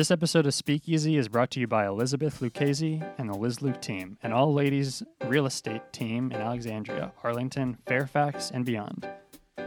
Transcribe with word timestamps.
This 0.00 0.10
episode 0.10 0.46
of 0.46 0.54
Speakeasy 0.54 1.18
is 1.18 1.28
brought 1.28 1.50
to 1.50 1.60
you 1.60 1.66
by 1.66 1.86
Elizabeth 1.86 2.40
Lucchese 2.40 3.02
and 3.18 3.28
the 3.28 3.36
Liz 3.36 3.60
Luke 3.60 3.82
team, 3.82 4.16
an 4.22 4.32
all 4.32 4.54
ladies 4.54 5.02
real 5.26 5.44
estate 5.44 5.82
team 5.92 6.32
in 6.32 6.40
Alexandria, 6.40 7.12
Arlington, 7.22 7.76
Fairfax, 7.84 8.50
and 8.50 8.64
beyond. 8.64 9.06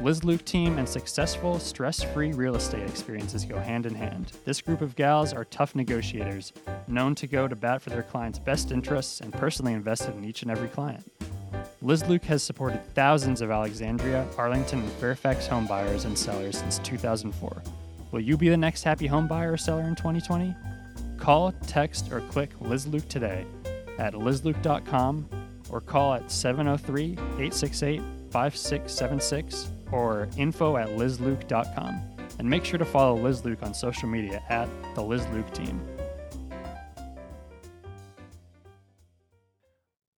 Liz 0.01 0.23
Luke 0.23 0.43
team 0.43 0.79
and 0.79 0.89
successful, 0.89 1.59
stress 1.59 2.01
free 2.01 2.31
real 2.31 2.55
estate 2.55 2.89
experiences 2.89 3.45
go 3.45 3.59
hand 3.59 3.85
in 3.85 3.93
hand. 3.93 4.31
This 4.43 4.59
group 4.59 4.81
of 4.81 4.95
gals 4.95 5.33
are 5.33 5.45
tough 5.45 5.75
negotiators, 5.75 6.51
known 6.87 7.13
to 7.13 7.27
go 7.27 7.47
to 7.47 7.55
bat 7.55 7.83
for 7.83 7.91
their 7.91 8.01
clients' 8.01 8.39
best 8.39 8.71
interests 8.71 9.21
and 9.21 9.31
personally 9.31 9.73
invested 9.73 10.15
in 10.15 10.25
each 10.25 10.41
and 10.41 10.49
every 10.49 10.69
client. 10.69 11.11
Liz 11.83 12.07
Luke 12.07 12.25
has 12.25 12.41
supported 12.41 12.83
thousands 12.95 13.41
of 13.41 13.51
Alexandria, 13.51 14.27
Arlington, 14.35 14.79
and 14.79 14.91
Fairfax 14.93 15.45
home 15.45 15.67
buyers 15.67 16.05
and 16.05 16.17
sellers 16.17 16.57
since 16.57 16.79
2004. 16.79 17.61
Will 18.13 18.21
you 18.21 18.37
be 18.37 18.47
the 18.47 18.55
next 18.55 18.83
happy 18.83 19.07
home 19.07 19.27
buyer 19.27 19.53
or 19.53 19.57
seller 19.57 19.81
in 19.81 19.95
2020? 19.95 20.53
Call, 21.17 21.51
text, 21.65 22.11
or 22.11 22.21
click 22.21 22.51
Liz 22.61 22.85
Luke 22.85 23.09
today 23.09 23.43
at 23.97 24.13
lizluke.com 24.13 25.27
or 25.71 25.81
call 25.81 26.13
at 26.13 26.29
703 26.29 27.13
868 27.13 28.01
5676 28.29 29.71
or 29.91 30.29
info 30.37 30.77
at 30.77 30.89
lizluke.com. 30.89 32.01
And 32.37 32.47
make 32.47 32.63
sure 32.63 32.77
to 32.77 32.85
follow 32.85 33.19
Liz 33.19 33.43
Luke 33.43 33.63
on 33.63 33.73
social 33.73 34.07
media 34.07 34.43
at 34.47 34.69
the 34.93 35.01
Liz 35.01 35.25
Luke 35.29 35.51
team. 35.51 35.81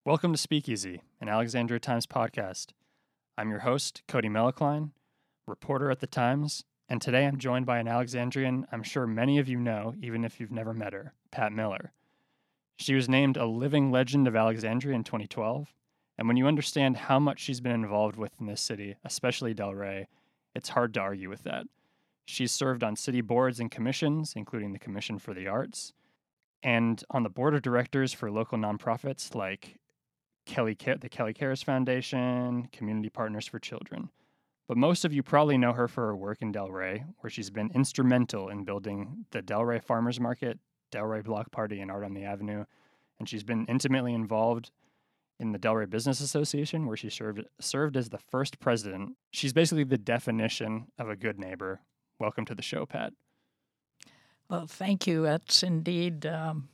Welcome 0.03 0.34
to 0.34 0.37
Speakeasy, 0.37 1.01
an 1.21 1.29
Alexandria 1.29 1.79
Times 1.79 2.05
podcast. 2.05 2.71
I'm 3.37 3.49
your 3.49 3.59
host, 3.59 4.03
Cody 4.05 4.27
Mello-Klein, 4.27 4.91
reporter 5.48 5.89
at 5.89 6.01
the 6.01 6.07
Times 6.07 6.65
and 6.89 7.02
today 7.02 7.25
I'm 7.25 7.38
joined 7.38 7.66
by 7.66 7.80
an 7.80 7.88
Alexandrian 7.88 8.67
I'm 8.71 8.84
sure 8.84 9.07
many 9.07 9.39
of 9.39 9.49
you 9.49 9.59
know, 9.59 9.95
even 10.02 10.23
if 10.23 10.39
you've 10.39 10.52
never 10.52 10.73
met 10.73 10.93
her, 10.93 11.13
Pat 11.31 11.52
Miller. 11.52 11.91
She 12.77 12.93
was 12.93 13.09
named 13.09 13.38
a 13.38 13.45
living 13.45 13.91
legend 13.91 14.27
of 14.27 14.35
Alexandria 14.35 14.96
in 14.96 15.04
2012, 15.04 15.74
and 16.18 16.27
when 16.27 16.37
you 16.37 16.48
understand 16.48 16.98
how 16.98 17.20
much 17.20 17.40
she's 17.40 17.62
been 17.62 17.71
involved 17.71 18.18
with 18.18 18.34
in 18.40 18.46
this 18.48 18.62
city, 18.62 18.96
especially 19.04 19.54
Delray, 19.54 20.07
it's 20.54 20.70
hard 20.70 20.93
to 20.93 20.99
argue 20.99 21.29
with 21.29 21.43
that. 21.43 21.65
She's 22.26 22.51
served 22.51 22.84
on 22.84 22.96
city 22.96 23.21
boards 23.21 23.59
and 23.59 23.70
commissions, 23.70 24.34
including 24.35 24.74
the 24.74 24.79
Commission 24.79 25.20
for 25.20 25.34
the 25.34 25.48
Arts, 25.48 25.93
and 26.63 27.04
on 27.12 27.24
the 27.24 27.29
board 27.29 27.54
of 27.54 27.62
directors 27.62 28.13
for 28.13 28.31
local 28.31 28.57
nonprofits 28.57 29.35
like 29.35 29.77
Kelly, 30.46 30.76
the 30.99 31.09
Kelly 31.09 31.34
Cares 31.34 31.62
Foundation, 31.62 32.68
Community 32.71 33.09
Partners 33.09 33.48
for 33.48 33.59
Children. 33.59 34.09
But 34.68 34.77
most 34.77 35.05
of 35.05 35.13
you 35.13 35.21
probably 35.21 35.58
know 35.58 35.74
her 35.74 35.88
for 35.88 36.08
her 36.08 36.16
work 36.16 36.41
in 36.41 36.52
Delray, 36.52 37.05
where 37.20 37.30
she's 37.30 37.52
been 37.52 37.70
instrumental 37.76 38.49
in 38.49 38.63
building 38.63 39.26
the 39.32 39.41
Delray 39.41 39.84
Farmers 39.84 40.20
Market, 40.20 40.60
Delray 40.91 41.24
Block 41.24 41.52
Party, 41.52 41.82
and 41.82 41.91
Art 41.91 42.04
on 42.04 42.13
the 42.13 42.24
Avenue. 42.24 42.66
And 43.20 43.30
she's 43.30 43.43
been 43.43 43.66
intimately 43.68 44.13
involved 44.13 44.71
in 45.40 45.52
the 45.52 45.60
Delray 45.60 45.90
Business 45.90 46.20
Association, 46.20 46.88
where 46.88 46.98
she 46.98 47.10
served 47.10 47.43
served 47.60 47.96
as 47.96 48.10
the 48.10 48.18
first 48.18 48.60
president. 48.60 49.16
She's 49.32 49.54
basically 49.54 49.84
the 49.84 49.98
definition 49.98 50.88
of 50.98 51.10
a 51.10 51.16
good 51.16 51.40
neighbor. 51.40 51.82
Welcome 52.20 52.46
to 52.46 52.55
the 52.55 52.62
show, 52.62 52.86
Pat. 52.86 53.13
Well, 54.49 54.68
thank 54.68 55.05
you. 55.05 55.26
It's 55.26 55.63
indeed 55.63 56.26
um, 56.26 56.70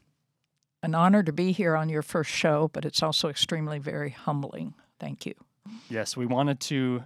an 0.83 0.95
honor 0.95 1.23
to 1.23 1.33
be 1.33 1.51
here 1.51 1.75
on 1.75 1.89
your 1.89 2.01
first 2.01 2.29
show, 2.29 2.69
but 2.71 2.85
it's 2.85 3.01
also 3.01 3.29
extremely 3.29 3.79
very 3.79 4.11
humbling. 4.11 4.75
Thank 4.99 5.25
you. 5.25 5.33
Yes, 5.89 6.17
we 6.17 6.25
wanted 6.25 6.59
to 6.61 7.03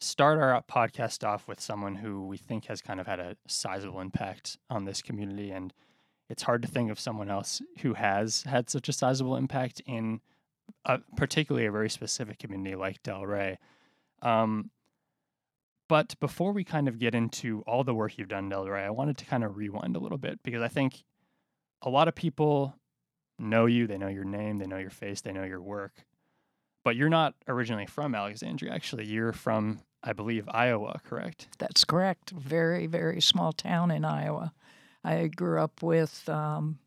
start 0.00 0.38
our 0.38 0.62
podcast 0.62 1.26
off 1.26 1.48
with 1.48 1.60
someone 1.60 1.96
who 1.96 2.26
we 2.26 2.36
think 2.36 2.66
has 2.66 2.82
kind 2.82 3.00
of 3.00 3.06
had 3.06 3.20
a 3.20 3.36
sizable 3.46 4.00
impact 4.00 4.58
on 4.68 4.84
this 4.84 5.02
community. 5.02 5.50
And 5.50 5.72
it's 6.28 6.42
hard 6.42 6.62
to 6.62 6.68
think 6.68 6.90
of 6.90 7.00
someone 7.00 7.30
else 7.30 7.62
who 7.80 7.94
has 7.94 8.42
had 8.42 8.68
such 8.68 8.88
a 8.88 8.92
sizable 8.92 9.36
impact 9.36 9.80
in 9.86 10.20
a, 10.84 10.98
particularly 11.16 11.66
a 11.66 11.72
very 11.72 11.88
specific 11.88 12.38
community 12.38 12.74
like 12.74 13.02
Delray. 13.02 13.56
Um, 14.22 14.70
but 15.88 16.18
before 16.20 16.52
we 16.52 16.64
kind 16.64 16.88
of 16.88 16.98
get 16.98 17.14
into 17.14 17.62
all 17.66 17.84
the 17.84 17.94
work 17.94 18.18
you've 18.18 18.28
done, 18.28 18.50
Delray, 18.50 18.84
I 18.84 18.90
wanted 18.90 19.16
to 19.18 19.24
kind 19.24 19.44
of 19.44 19.56
rewind 19.56 19.96
a 19.96 20.00
little 20.00 20.18
bit 20.18 20.40
because 20.42 20.62
I 20.62 20.68
think 20.68 21.04
a 21.82 21.90
lot 21.90 22.08
of 22.08 22.14
people 22.14 22.74
know 23.38 23.66
you, 23.66 23.86
they 23.86 23.98
know 23.98 24.08
your 24.08 24.24
name, 24.24 24.58
they 24.58 24.66
know 24.66 24.78
your 24.78 24.90
face, 24.90 25.20
they 25.20 25.32
know 25.32 25.44
your 25.44 25.62
work 25.62 26.04
but 26.86 26.94
you're 26.94 27.08
not 27.08 27.34
originally 27.48 27.84
from 27.84 28.14
Alexandria. 28.14 28.72
Actually, 28.72 29.06
you're 29.06 29.32
from, 29.32 29.80
I 30.04 30.12
believe, 30.12 30.48
Iowa, 30.48 31.00
correct? 31.04 31.48
That's 31.58 31.82
correct. 31.82 32.30
Very, 32.30 32.86
very 32.86 33.20
small 33.20 33.52
town 33.52 33.90
in 33.90 34.04
Iowa. 34.04 34.52
I 35.02 35.26
grew 35.26 35.60
up 35.60 35.82
with, 35.82 36.28
um, 36.28 36.78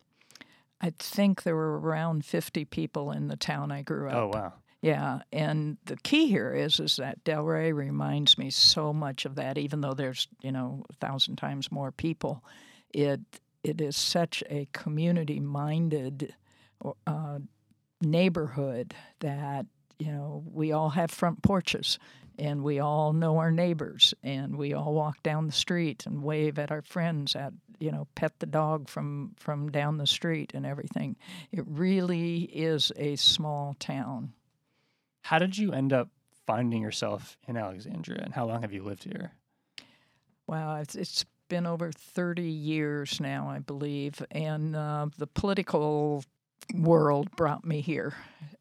I 0.80 0.94
think 0.98 1.42
there 1.42 1.54
were 1.54 1.78
around 1.78 2.24
50 2.24 2.64
people 2.64 3.12
in 3.12 3.28
the 3.28 3.36
town 3.36 3.70
I 3.70 3.82
grew 3.82 4.08
up. 4.08 4.14
Oh, 4.14 4.30
wow. 4.32 4.54
Yeah, 4.80 5.18
and 5.34 5.76
the 5.84 5.98
key 5.98 6.28
here 6.28 6.54
is 6.54 6.80
is 6.80 6.96
that 6.96 7.22
Delray 7.22 7.74
reminds 7.74 8.38
me 8.38 8.48
so 8.48 8.94
much 8.94 9.26
of 9.26 9.34
that. 9.34 9.58
Even 9.58 9.82
though 9.82 9.92
there's 9.92 10.26
you 10.40 10.50
know 10.50 10.86
a 10.88 10.94
thousand 10.94 11.36
times 11.36 11.70
more 11.70 11.92
people, 11.92 12.42
it 12.94 13.20
it 13.62 13.82
is 13.82 13.94
such 13.94 14.42
a 14.48 14.66
community 14.72 15.38
minded 15.38 16.34
uh, 17.06 17.40
neighborhood 18.00 18.94
that 19.18 19.66
you 20.00 20.10
know, 20.10 20.42
we 20.50 20.72
all 20.72 20.90
have 20.90 21.10
front 21.10 21.42
porches 21.42 21.98
and 22.38 22.64
we 22.64 22.80
all 22.80 23.12
know 23.12 23.36
our 23.36 23.50
neighbors 23.50 24.14
and 24.22 24.56
we 24.56 24.72
all 24.72 24.94
walk 24.94 25.22
down 25.22 25.46
the 25.46 25.52
street 25.52 26.06
and 26.06 26.22
wave 26.22 26.58
at 26.58 26.70
our 26.70 26.80
friends 26.80 27.36
at 27.36 27.52
you 27.78 27.92
know 27.92 28.06
pet 28.14 28.32
the 28.38 28.46
dog 28.46 28.88
from 28.88 29.34
from 29.36 29.70
down 29.70 29.98
the 29.98 30.06
street 30.06 30.52
and 30.54 30.64
everything. 30.64 31.16
It 31.52 31.64
really 31.66 32.38
is 32.44 32.90
a 32.96 33.16
small 33.16 33.76
town. 33.78 34.32
How 35.22 35.38
did 35.38 35.58
you 35.58 35.72
end 35.72 35.92
up 35.92 36.08
finding 36.46 36.82
yourself 36.82 37.36
in 37.46 37.56
alexandria 37.56 38.22
and 38.24 38.34
how 38.34 38.46
long 38.46 38.62
have 38.62 38.72
you 38.72 38.82
lived 38.82 39.04
here? 39.04 39.32
Wow 40.46 40.76
it's, 40.76 40.94
it's 40.94 41.24
been 41.48 41.66
over 41.66 41.90
30 41.92 42.42
years 42.42 43.20
now 43.20 43.48
i 43.48 43.58
believe 43.58 44.24
and 44.30 44.76
uh, 44.76 45.06
the 45.18 45.26
political 45.26 46.24
world 46.74 47.30
brought 47.36 47.64
me 47.64 47.80
here, 47.80 48.14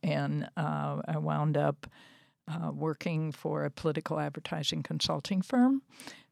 and 0.03 0.49
uh, 0.57 1.01
I 1.07 1.17
wound 1.17 1.57
up 1.57 1.87
uh, 2.47 2.71
working 2.71 3.31
for 3.31 3.65
a 3.65 3.71
political 3.71 4.19
advertising 4.19 4.83
consulting 4.83 5.41
firm 5.41 5.81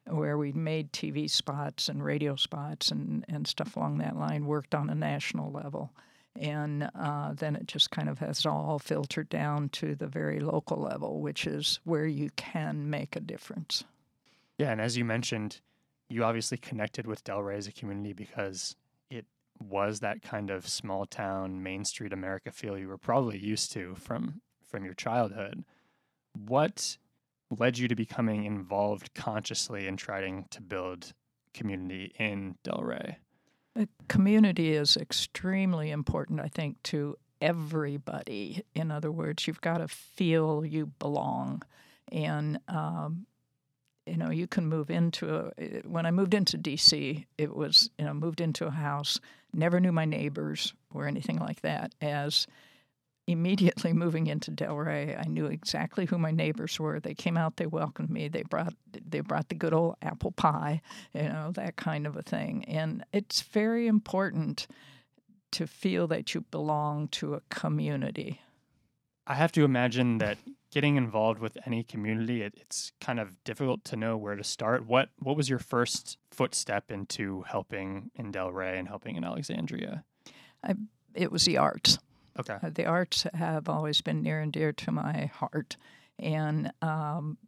where 0.05 0.37
we 0.37 0.51
made 0.51 0.91
TV 0.93 1.29
spots 1.29 1.89
and 1.89 2.03
radio 2.03 2.35
spots 2.35 2.91
and, 2.91 3.25
and 3.27 3.45
stuff 3.45 3.75
along 3.75 3.97
that 3.97 4.15
line, 4.15 4.45
worked 4.45 4.73
on 4.73 4.89
a 4.89 4.95
national 4.95 5.51
level. 5.51 5.91
And 6.39 6.89
uh, 6.95 7.33
then 7.33 7.55
it 7.55 7.67
just 7.67 7.91
kind 7.91 8.07
of 8.07 8.19
has 8.19 8.45
all 8.45 8.79
filtered 8.79 9.27
down 9.29 9.69
to 9.69 9.95
the 9.95 10.07
very 10.07 10.39
local 10.39 10.77
level, 10.77 11.19
which 11.19 11.47
is 11.47 11.79
where 11.83 12.05
you 12.05 12.29
can 12.35 12.89
make 12.89 13.15
a 13.15 13.19
difference. 13.19 13.83
Yeah, 14.57 14.71
and 14.71 14.79
as 14.79 14.97
you 14.97 15.03
mentioned, 15.03 15.59
you 16.09 16.23
obviously 16.23 16.57
connected 16.57 17.05
with 17.05 17.23
Delray 17.23 17.57
as 17.57 17.67
a 17.67 17.71
community 17.71 18.13
because 18.13 18.75
was 19.59 19.99
that 19.99 20.21
kind 20.21 20.49
of 20.49 20.67
small 20.67 21.05
town 21.05 21.63
Main 21.63 21.85
Street 21.85 22.13
America 22.13 22.51
feel 22.51 22.77
you 22.77 22.87
were 22.87 22.97
probably 22.97 23.37
used 23.37 23.71
to 23.73 23.95
from 23.95 24.41
from 24.67 24.83
your 24.83 24.93
childhood. 24.93 25.63
What 26.33 26.97
led 27.49 27.77
you 27.77 27.87
to 27.87 27.95
becoming 27.95 28.43
involved 28.43 29.13
consciously 29.13 29.87
in 29.87 29.97
trying 29.97 30.45
to 30.51 30.61
build 30.61 31.13
community 31.53 32.13
in 32.19 32.55
Delray? 32.63 33.15
The 33.75 33.87
community 34.07 34.73
is 34.73 34.97
extremely 34.97 35.91
important, 35.91 36.39
I 36.39 36.47
think, 36.47 36.81
to 36.83 37.15
everybody. 37.39 38.63
In 38.73 38.91
other 38.91 39.11
words, 39.11 39.47
you've 39.47 39.61
got 39.61 39.77
to 39.77 39.87
feel 39.87 40.65
you 40.65 40.87
belong. 40.99 41.61
And 42.11 42.59
um, 42.67 43.27
you 44.07 44.17
know, 44.17 44.31
you 44.31 44.47
can 44.47 44.65
move 44.65 44.89
into 44.89 45.51
a. 45.57 45.81
When 45.87 46.05
I 46.05 46.11
moved 46.11 46.33
into 46.33 46.57
DC, 46.57 47.25
it 47.37 47.55
was 47.55 47.89
you 47.97 48.05
know 48.05 48.13
moved 48.13 48.41
into 48.41 48.65
a 48.65 48.71
house, 48.71 49.19
never 49.53 49.79
knew 49.79 49.91
my 49.91 50.05
neighbors 50.05 50.73
or 50.93 51.07
anything 51.07 51.37
like 51.37 51.61
that. 51.61 51.93
As 52.01 52.47
immediately 53.27 53.91
moving 53.91 54.27
into 54.27 54.51
Delray, 54.51 55.19
I 55.19 55.27
knew 55.27 55.47
exactly 55.47 56.05
who 56.05 56.17
my 56.17 56.31
neighbors 56.31 56.79
were. 56.79 56.99
They 56.99 57.13
came 57.13 57.37
out, 57.37 57.57
they 57.57 57.65
welcomed 57.65 58.09
me, 58.09 58.29
they 58.29 58.43
brought 58.43 58.73
they 58.91 59.19
brought 59.19 59.49
the 59.49 59.55
good 59.55 59.73
old 59.73 59.95
apple 60.01 60.31
pie, 60.31 60.81
you 61.13 61.23
know, 61.23 61.51
that 61.53 61.75
kind 61.75 62.07
of 62.07 62.15
a 62.15 62.21
thing. 62.21 62.63
And 62.65 63.03
it's 63.11 63.41
very 63.41 63.87
important 63.87 64.67
to 65.51 65.67
feel 65.67 66.07
that 66.07 66.33
you 66.33 66.41
belong 66.51 67.07
to 67.09 67.33
a 67.33 67.41
community. 67.49 68.41
I 69.25 69.33
have 69.33 69.51
to 69.53 69.63
imagine 69.63 70.19
that 70.19 70.37
getting 70.77 70.95
involved 70.95 71.39
with 71.39 71.57
any 71.65 71.83
community, 71.83 72.43
it, 72.43 72.53
it's 72.55 72.91
kind 73.01 73.19
of 73.19 73.43
difficult 73.43 73.83
to 73.83 73.95
know 73.95 74.15
where 74.15 74.35
to 74.35 74.43
start. 74.43 74.85
What 74.85 75.09
what 75.17 75.35
was 75.35 75.49
your 75.49 75.57
first 75.57 76.19
footstep 76.29 76.91
into 76.91 77.41
helping 77.47 78.11
in 78.13 78.31
Delray 78.31 78.77
and 78.77 78.87
helping 78.87 79.15
in 79.15 79.23
Alexandria? 79.23 80.03
I, 80.63 80.75
it 81.15 81.31
was 81.31 81.45
the 81.45 81.57
arts. 81.57 81.97
Okay. 82.39 82.57
Uh, 82.61 82.69
the 82.71 82.85
arts 82.85 83.25
have 83.33 83.67
always 83.67 84.01
been 84.01 84.21
near 84.21 84.39
and 84.39 84.53
dear 84.53 84.71
to 84.71 84.91
my 84.91 85.31
heart, 85.33 85.77
and 86.19 86.71
um, 86.83 87.39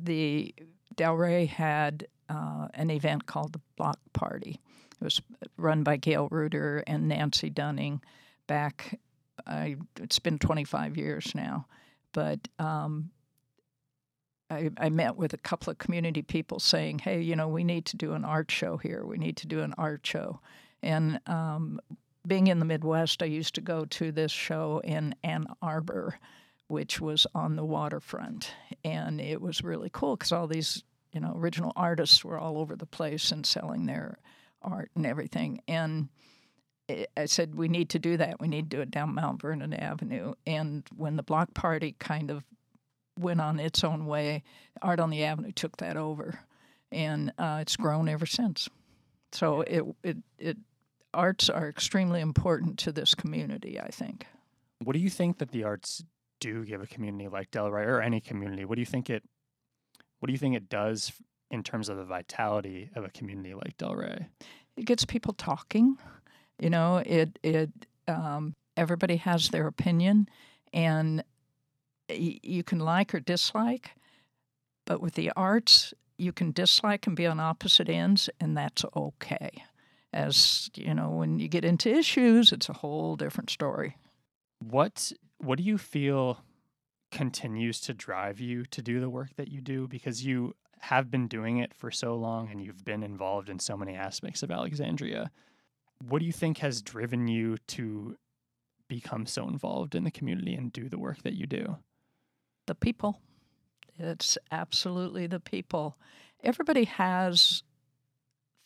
the 0.00 0.54
Delray 0.94 1.48
had 1.48 2.06
uh, 2.28 2.68
an 2.72 2.90
event 2.90 3.26
called 3.26 3.52
the 3.52 3.60
Block 3.76 3.98
Party, 4.12 4.60
It 5.00 5.04
was 5.04 5.20
run 5.56 5.82
by 5.82 5.96
Gail 5.96 6.28
Reuter 6.30 6.84
and 6.86 7.08
Nancy 7.08 7.50
Dunning 7.50 8.00
back, 8.46 9.00
I, 9.44 9.74
it's 10.00 10.20
been 10.20 10.38
25 10.38 10.96
years 10.96 11.32
now. 11.34 11.66
But 12.16 12.48
um, 12.58 13.10
I, 14.48 14.70
I, 14.78 14.88
met 14.88 15.16
with 15.16 15.34
a 15.34 15.36
couple 15.36 15.70
of 15.70 15.76
community 15.76 16.22
people 16.22 16.58
saying, 16.58 17.00
hey, 17.00 17.20
you 17.20 17.36
know, 17.36 17.46
we 17.46 17.62
need 17.62 17.84
to 17.86 17.98
do 17.98 18.14
an 18.14 18.24
art 18.24 18.50
show 18.50 18.78
here. 18.78 19.04
We 19.04 19.18
need 19.18 19.36
to 19.36 19.46
do 19.46 19.60
an 19.60 19.74
art 19.76 20.00
show. 20.06 20.40
And 20.82 21.20
um, 21.26 21.78
being 22.26 22.46
in 22.46 22.58
the 22.58 22.64
Midwest, 22.64 23.22
I 23.22 23.26
used 23.26 23.54
to 23.56 23.60
go 23.60 23.84
to 23.84 24.12
this 24.12 24.32
show 24.32 24.80
in 24.82 25.14
Ann 25.22 25.46
Arbor, 25.60 26.18
which 26.68 27.02
was 27.02 27.26
on 27.34 27.54
the 27.54 27.66
waterfront. 27.66 28.50
And 28.82 29.20
it 29.20 29.42
was 29.42 29.62
really 29.62 29.90
cool 29.92 30.16
because 30.16 30.32
all 30.32 30.46
these, 30.46 30.84
you 31.12 31.20
know, 31.20 31.34
original 31.36 31.74
artists 31.76 32.24
were 32.24 32.38
all 32.38 32.56
over 32.56 32.76
the 32.76 32.86
place 32.86 33.30
and 33.30 33.44
selling 33.44 33.84
their 33.84 34.16
art 34.62 34.90
and 34.96 35.04
everything. 35.04 35.60
And 35.68 36.08
I 36.88 37.26
said, 37.26 37.54
we 37.54 37.68
need 37.68 37.90
to 37.90 37.98
do 37.98 38.16
that. 38.16 38.40
We 38.40 38.48
need 38.48 38.70
to 38.70 38.76
do 38.76 38.80
it 38.80 38.90
down 38.90 39.14
Mount 39.14 39.42
Vernon 39.42 39.72
Avenue. 39.74 40.34
And 40.46 40.84
when 40.94 41.16
the 41.16 41.22
block 41.22 41.52
party 41.54 41.96
kind 41.98 42.30
of 42.30 42.44
went 43.18 43.40
on 43.40 43.58
its 43.58 43.82
own 43.82 44.06
way, 44.06 44.44
Art 44.82 45.00
on 45.00 45.10
the 45.10 45.24
Avenue 45.24 45.52
took 45.52 45.78
that 45.78 45.96
over. 45.96 46.40
And 46.92 47.32
uh, 47.38 47.58
it's 47.62 47.76
grown 47.76 48.08
ever 48.08 48.26
since. 48.26 48.68
So 49.32 49.62
it, 49.62 49.82
it, 50.04 50.16
it, 50.38 50.56
arts 51.12 51.50
are 51.50 51.68
extremely 51.68 52.20
important 52.20 52.78
to 52.80 52.92
this 52.92 53.14
community, 53.14 53.80
I 53.80 53.88
think. 53.88 54.26
What 54.84 54.92
do 54.92 55.00
you 55.00 55.10
think 55.10 55.38
that 55.38 55.50
the 55.50 55.64
arts 55.64 56.04
do 56.40 56.64
give 56.64 56.82
a 56.82 56.86
community 56.86 57.28
like 57.28 57.50
Delray 57.50 57.86
or 57.86 58.00
any 58.00 58.20
community? 58.20 58.64
What 58.64 58.76
do 58.76 58.82
you 58.82 58.86
think 58.86 59.10
it, 59.10 59.24
what 60.20 60.28
do 60.28 60.32
you 60.32 60.38
think 60.38 60.54
it 60.54 60.68
does 60.68 61.12
in 61.50 61.62
terms 61.62 61.88
of 61.88 61.96
the 61.96 62.04
vitality 62.04 62.90
of 62.94 63.04
a 63.04 63.08
community 63.08 63.54
like 63.54 63.76
Delray? 63.76 64.26
It 64.76 64.84
gets 64.84 65.04
people 65.04 65.32
talking. 65.32 65.96
You 66.58 66.70
know, 66.70 67.02
it 67.04 67.38
it 67.42 67.70
um, 68.08 68.54
everybody 68.76 69.16
has 69.16 69.48
their 69.48 69.66
opinion, 69.66 70.28
and 70.72 71.22
y- 72.08 72.40
you 72.42 72.62
can 72.62 72.78
like 72.78 73.14
or 73.14 73.20
dislike. 73.20 73.90
But 74.86 75.00
with 75.00 75.14
the 75.14 75.32
arts, 75.36 75.92
you 76.16 76.32
can 76.32 76.52
dislike 76.52 77.06
and 77.06 77.16
be 77.16 77.26
on 77.26 77.40
opposite 77.40 77.88
ends, 77.88 78.30
and 78.40 78.56
that's 78.56 78.84
okay. 78.94 79.64
As 80.12 80.70
you 80.74 80.94
know, 80.94 81.10
when 81.10 81.38
you 81.38 81.48
get 81.48 81.64
into 81.64 81.90
issues, 81.90 82.52
it's 82.52 82.68
a 82.68 82.74
whole 82.74 83.16
different 83.16 83.50
story. 83.50 83.96
What 84.60 85.12
What 85.38 85.58
do 85.58 85.64
you 85.64 85.76
feel 85.78 86.38
continues 87.10 87.80
to 87.82 87.94
drive 87.94 88.40
you 88.40 88.64
to 88.66 88.82
do 88.82 89.00
the 89.00 89.10
work 89.10 89.36
that 89.36 89.48
you 89.48 89.60
do? 89.60 89.86
Because 89.88 90.24
you 90.24 90.54
have 90.80 91.10
been 91.10 91.26
doing 91.26 91.58
it 91.58 91.74
for 91.74 91.90
so 91.90 92.14
long, 92.16 92.48
and 92.50 92.62
you've 92.62 92.84
been 92.84 93.02
involved 93.02 93.48
in 93.50 93.58
so 93.58 93.76
many 93.76 93.94
aspects 93.94 94.42
of 94.42 94.50
Alexandria. 94.50 95.30
What 96.04 96.20
do 96.20 96.26
you 96.26 96.32
think 96.32 96.58
has 96.58 96.82
driven 96.82 97.28
you 97.28 97.56
to 97.68 98.16
become 98.88 99.26
so 99.26 99.48
involved 99.48 99.94
in 99.94 100.04
the 100.04 100.10
community 100.10 100.54
and 100.54 100.72
do 100.72 100.88
the 100.88 100.98
work 100.98 101.22
that 101.22 101.34
you 101.34 101.46
do? 101.46 101.76
The 102.66 102.74
people. 102.74 103.20
It's 103.98 104.36
absolutely 104.50 105.26
the 105.26 105.40
people. 105.40 105.96
Everybody 106.42 106.84
has 106.84 107.62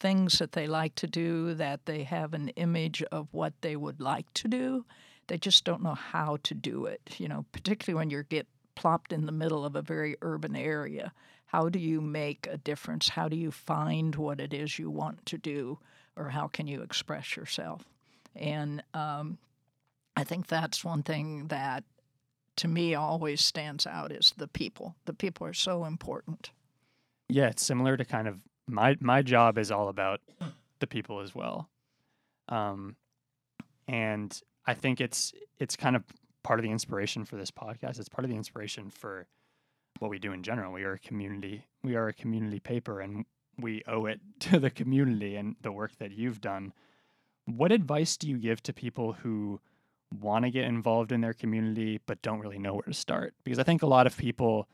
things 0.01 0.39
that 0.39 0.53
they 0.53 0.67
like 0.67 0.95
to 0.97 1.07
do, 1.07 1.55
that 1.55 1.87
they 1.87 2.03
have 2.05 2.35
an 2.35 2.49
image 2.51 3.03
of 3.13 3.29
what 3.33 3.53
they 3.61 3.77
would 3.77 4.01
like 4.01 4.33
to 4.35 4.49
do. 4.49 4.85
They 5.29 5.39
just 5.39 5.65
don't 5.65 5.83
know 5.83 5.95
how 5.95 6.39
to 6.43 6.55
do 6.55 6.87
it, 6.87 7.15
you 7.19 7.29
know, 7.29 7.45
particularly 7.53 7.97
when 7.97 8.11
you 8.11 8.25
get 8.25 8.49
plopped 8.75 9.13
in 9.13 9.27
the 9.27 9.33
middle 9.33 9.65
of 9.65 9.77
a 9.77 9.83
very 9.83 10.17
urban 10.23 10.57
area. 10.57 11.13
How 11.47 11.69
do 11.69 11.79
you 11.79 12.01
make 12.01 12.49
a 12.51 12.57
difference? 12.57 13.11
How 13.11 13.29
do 13.29 13.37
you 13.37 13.51
find 13.51 14.15
what 14.17 14.41
it 14.41 14.55
is 14.55 14.79
you 14.79 14.91
want 14.91 15.27
to 15.27 15.39
do? 15.39 15.79
Or 16.17 16.31
how 16.31 16.49
can 16.49 16.67
you 16.67 16.83
express 16.83 17.37
yourself? 17.37 17.85
And 18.37 18.83
um, 18.95 19.39
I 20.17 20.25
think 20.25 20.47
that's 20.47 20.85
one 20.85 21.03
thing 21.03 21.49
that 21.49 21.85
to 22.57 22.69
me 22.69 22.95
always 22.95 23.41
stands 23.41 23.87
out 23.87 24.13
is 24.13 24.35
the 24.37 24.49
people. 24.49 24.95
The 25.07 25.15
people 25.15 25.47
are 25.47 25.55
so 25.55 25.85
important. 25.85 26.51
Yeah, 27.29 27.49
it's 27.49 27.65
similar 27.65 27.97
to 27.97 28.05
kind 28.05 28.29
of 28.29 28.41
my 28.67 28.97
my 29.01 29.23
job 29.23 29.59
is 29.59 29.71
all 29.71 29.89
about 29.89 30.21
the 30.81 30.87
people 30.87 31.21
as 31.21 31.35
well. 31.35 31.69
Um, 32.49 32.97
and 33.89 34.39
I 34.67 34.75
think 34.75 35.01
it's 35.01 35.33
it's 35.59 35.77
kind 35.77 35.97
of 35.97 36.05
part 36.43 36.59
of 36.59 36.65
the 36.65 36.71
inspiration 36.71 37.25
for 37.25 37.37
this 37.37 37.51
podcast. 37.51 37.99
It's 37.99 38.09
part 38.09 38.25
of 38.25 38.31
the 38.31 38.37
inspiration 38.37 38.91
for 38.91 39.27
what 39.99 40.11
we 40.11 40.19
do 40.19 40.33
in 40.33 40.43
general. 40.43 40.73
We 40.73 40.85
are 40.85 40.95
a 40.95 40.99
community. 40.99 41.67
We 41.83 41.95
are 41.95 42.09
a 42.09 42.13
community 42.13 42.61
paper, 42.61 43.01
and 43.01 43.25
we 43.61 43.83
owe 43.87 44.07
it 44.07 44.21
to 44.41 44.59
the 44.59 44.71
community 44.71 45.37
and 45.37 45.57
the 45.63 45.73
work 45.73 45.93
that 45.99 46.13
you've 46.13 46.41
done. 46.41 46.73
What 47.47 47.73
advice 47.73 48.17
do 48.17 48.29
you 48.29 48.39
give 48.39 48.63
to 48.65 48.73
people 48.73 49.13
who 49.13 49.61
want 50.13 50.45
to 50.45 50.51
get 50.51 50.65
involved 50.65 51.13
in 51.13 51.21
their 51.21 51.33
community 51.33 52.01
but 52.07 52.23
don't 52.23 52.41
really 52.41 52.59
know 52.59 52.75
where 52.75 52.83
to 52.83 52.95
start? 52.95 53.35
Because 53.45 53.59
I 53.59 53.63
think 53.63 53.83
a 53.83 53.87
lot 53.87 54.07
of 54.07 54.17
people 54.17 54.69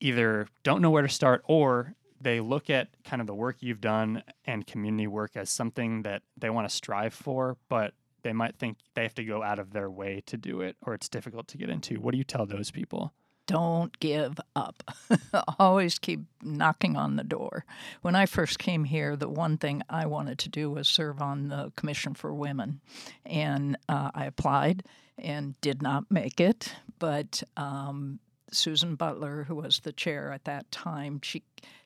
either 0.00 0.46
don't 0.62 0.82
know 0.82 0.90
where 0.90 1.02
to 1.02 1.08
start 1.08 1.42
or 1.46 1.94
they 2.20 2.40
look 2.40 2.70
at 2.70 2.88
kind 3.04 3.20
of 3.20 3.26
the 3.26 3.34
work 3.34 3.56
you've 3.60 3.80
done 3.80 4.22
and 4.46 4.66
community 4.66 5.06
work 5.06 5.32
as 5.36 5.50
something 5.50 6.02
that 6.02 6.22
they 6.36 6.50
want 6.50 6.68
to 6.68 6.74
strive 6.74 7.12
for, 7.12 7.56
but 7.68 7.92
they 8.22 8.32
might 8.32 8.56
think 8.56 8.78
they 8.94 9.02
have 9.02 9.14
to 9.14 9.24
go 9.24 9.42
out 9.42 9.58
of 9.58 9.72
their 9.72 9.90
way 9.90 10.22
to 10.26 10.36
do 10.36 10.60
it 10.60 10.76
or 10.82 10.94
it's 10.94 11.08
difficult 11.08 11.46
to 11.48 11.58
get 11.58 11.70
into. 11.70 12.00
What 12.00 12.12
do 12.12 12.18
you 12.18 12.24
tell 12.24 12.46
those 12.46 12.70
people? 12.70 13.12
Don't 13.46 13.98
give 14.00 14.38
up. 14.54 14.82
Always 15.58 15.98
keep 15.98 16.20
knocking 16.42 16.96
on 16.96 17.16
the 17.16 17.24
door. 17.24 17.64
When 18.02 18.14
I 18.14 18.26
first 18.26 18.58
came 18.58 18.84
here, 18.84 19.16
the 19.16 19.28
one 19.28 19.56
thing 19.56 19.82
I 19.88 20.06
wanted 20.06 20.38
to 20.40 20.48
do 20.48 20.70
was 20.70 20.88
serve 20.88 21.22
on 21.22 21.48
the 21.48 21.72
Commission 21.76 22.14
for 22.14 22.34
Women. 22.34 22.80
And 23.24 23.76
uh, 23.88 24.10
I 24.14 24.26
applied 24.26 24.82
and 25.18 25.58
did 25.60 25.82
not 25.82 26.10
make 26.10 26.40
it. 26.40 26.74
But 26.98 27.42
um, 27.56 28.18
Susan 28.50 28.96
Butler, 28.96 29.44
who 29.44 29.56
was 29.56 29.80
the 29.80 29.92
chair 29.92 30.32
at 30.32 30.44
that 30.44 30.70
time, 30.70 31.20
she 31.22 31.42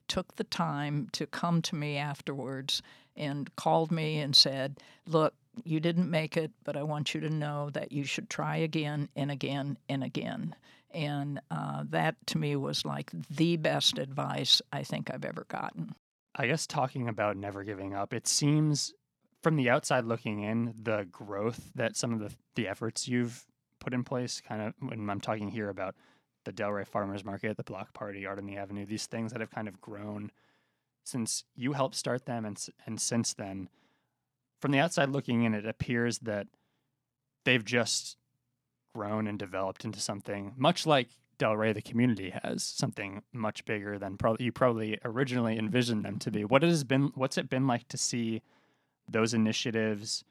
took 0.09 0.37
the 0.37 0.45
time 0.45 1.09
to 1.13 1.27
come 1.27 1.63
to 1.63 1.77
me 1.77 1.97
afterwards 1.97 2.83
and 3.17 3.55
called 3.57 3.91
me 3.91 4.19
and 4.19 4.35
said, 4.35 4.79
Look, 5.07 5.35
you 5.65 5.81
didn't 5.81 6.11
make 6.11 6.37
it, 6.37 6.51
but 6.65 6.77
I 6.77 6.83
want 6.83 7.15
you 7.15 7.21
to 7.21 7.31
know 7.31 7.71
that 7.71 7.93
you 7.93 8.05
should 8.05 8.31
try 8.31 8.57
again 8.57 9.09
and 9.15 9.31
again 9.31 9.79
and 9.89 10.03
again. 10.03 10.55
And 10.93 11.41
uh, 11.51 11.85
that 11.91 12.17
to 12.29 12.39
me 12.39 12.57
was 12.57 12.85
like 12.85 13.11
the 13.31 13.57
best 13.57 13.99
advice 13.99 14.61
I 14.73 14.83
think 14.83 15.11
I've 15.13 15.25
ever 15.25 15.47
gotten. 15.49 15.95
I 16.35 16.47
guess 16.47 16.67
talking 16.67 17.09
about 17.09 17.37
never 17.37 17.65
giving 17.65 17.95
up, 17.95 18.13
it 18.13 18.27
seems 18.27 18.93
from 19.43 19.57
the 19.57 19.71
outside 19.71 20.05
looking 20.05 20.43
in, 20.43 20.75
the 20.81 21.07
growth 21.11 21.71
that 21.75 21.97
some 21.97 22.13
of 22.13 22.21
the, 22.21 22.35
the 22.55 22.69
efforts 22.69 23.09
you've 23.09 23.47
put 23.79 23.95
in 23.95 24.05
place, 24.05 24.41
kind 24.41 24.63
of 24.63 24.75
when 24.81 25.09
I'm 25.09 25.21
talking 25.21 25.49
here 25.49 25.69
about 25.69 25.95
the 26.45 26.53
Delray 26.53 26.87
Farmers 26.87 27.25
Market, 27.25 27.57
the 27.57 27.63
Block 27.63 27.93
Party, 27.93 28.27
Art 28.27 28.39
on 28.39 28.47
the 28.47 28.57
Avenue, 28.57 28.87
these 28.87 29.07
things 29.07 29.33
that 29.33 29.41
have 29.41 29.51
kind 29.51 29.69
of 29.69 29.81
grown 29.81 30.31
since 31.05 31.45
you 31.57 31.73
helped 31.73 31.95
start 31.95 32.27
them 32.27 32.45
and, 32.45 32.65
and 32.87 33.01
since 33.01 33.35
then. 33.35 33.69
From 34.61 34.73
the 34.73 34.79
outside 34.79 35.09
looking 35.09 35.43
in, 35.43 35.55
it 35.55 35.67
appears 35.67 36.19
that 36.21 36.47
they've 37.45 37.65
just 37.65 38.17
grown 38.95 39.27
and 39.27 39.39
developed 39.39 39.85
into 39.85 40.01
something 40.01 40.53
much 40.57 40.87
like 40.87 41.09
Delray, 41.41 41.73
the 41.73 41.81
community 41.81 42.35
has 42.43 42.63
something 42.63 43.23
much 43.33 43.65
bigger 43.65 43.99
than 43.99 44.19
probably 44.19 44.45
you 44.45 44.53
probably 44.53 44.99
originally 45.05 45.59
envisioned 45.59 46.05
them 46.05 46.19
to 46.19 46.31
be. 46.31 46.45
What 46.45 46.63
has 46.63 46.85
been 46.85 47.13
what's 47.15 47.39
it 47.39 47.49
been 47.49 47.67
like 47.67 47.89
to 47.89 47.97
see 47.97 48.43
those 49.09 49.33
initiatives 49.33 50.23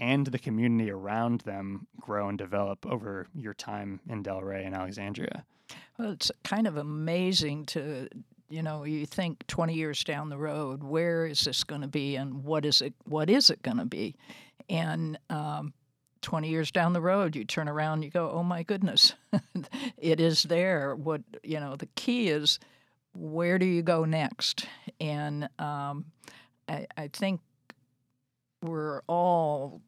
and 0.00 0.26
the 0.26 0.38
community 0.38 0.90
around 0.90 1.42
them 1.42 1.86
grow 2.00 2.28
and 2.28 2.38
develop 2.38 2.86
over 2.86 3.26
your 3.34 3.52
time 3.52 4.00
in 4.08 4.22
Delray 4.22 4.64
and 4.64 4.74
Alexandria? 4.74 5.44
Well, 5.98 6.12
it's 6.12 6.32
kind 6.42 6.66
of 6.66 6.78
amazing 6.78 7.66
to 7.66 8.08
you 8.48 8.62
know 8.62 8.84
you 8.84 9.04
think 9.04 9.46
20 9.46 9.74
years 9.74 10.02
down 10.02 10.30
the 10.30 10.38
road 10.38 10.82
where 10.82 11.26
is 11.26 11.42
this 11.42 11.64
going 11.64 11.82
to 11.82 11.88
be 11.88 12.16
and 12.16 12.42
what 12.44 12.64
is 12.64 12.80
it 12.80 12.94
what 13.04 13.28
is 13.28 13.50
it 13.50 13.62
going 13.62 13.76
to 13.76 13.84
be 13.84 14.16
and 14.68 15.18
um, 15.28 15.72
20 16.22 16.48
years 16.48 16.70
down 16.70 16.92
the 16.92 17.00
road 17.00 17.34
you 17.34 17.44
turn 17.44 17.68
around 17.68 18.02
you 18.02 18.10
go 18.10 18.30
oh 18.30 18.42
my 18.42 18.62
goodness. 18.62 19.14
It 20.00 20.18
is 20.18 20.44
there. 20.44 20.96
What 20.96 21.20
you 21.42 21.60
know 21.60 21.76
the 21.76 21.88
key 21.94 22.28
is 22.28 22.58
where 23.12 23.58
do 23.58 23.66
you 23.66 23.82
go 23.82 24.04
next? 24.04 24.66
And 24.98 25.48
um, 25.58 26.06
I, 26.68 26.86
I 26.96 27.08
think 27.08 27.40
we're 28.62 29.02
all 29.06 29.80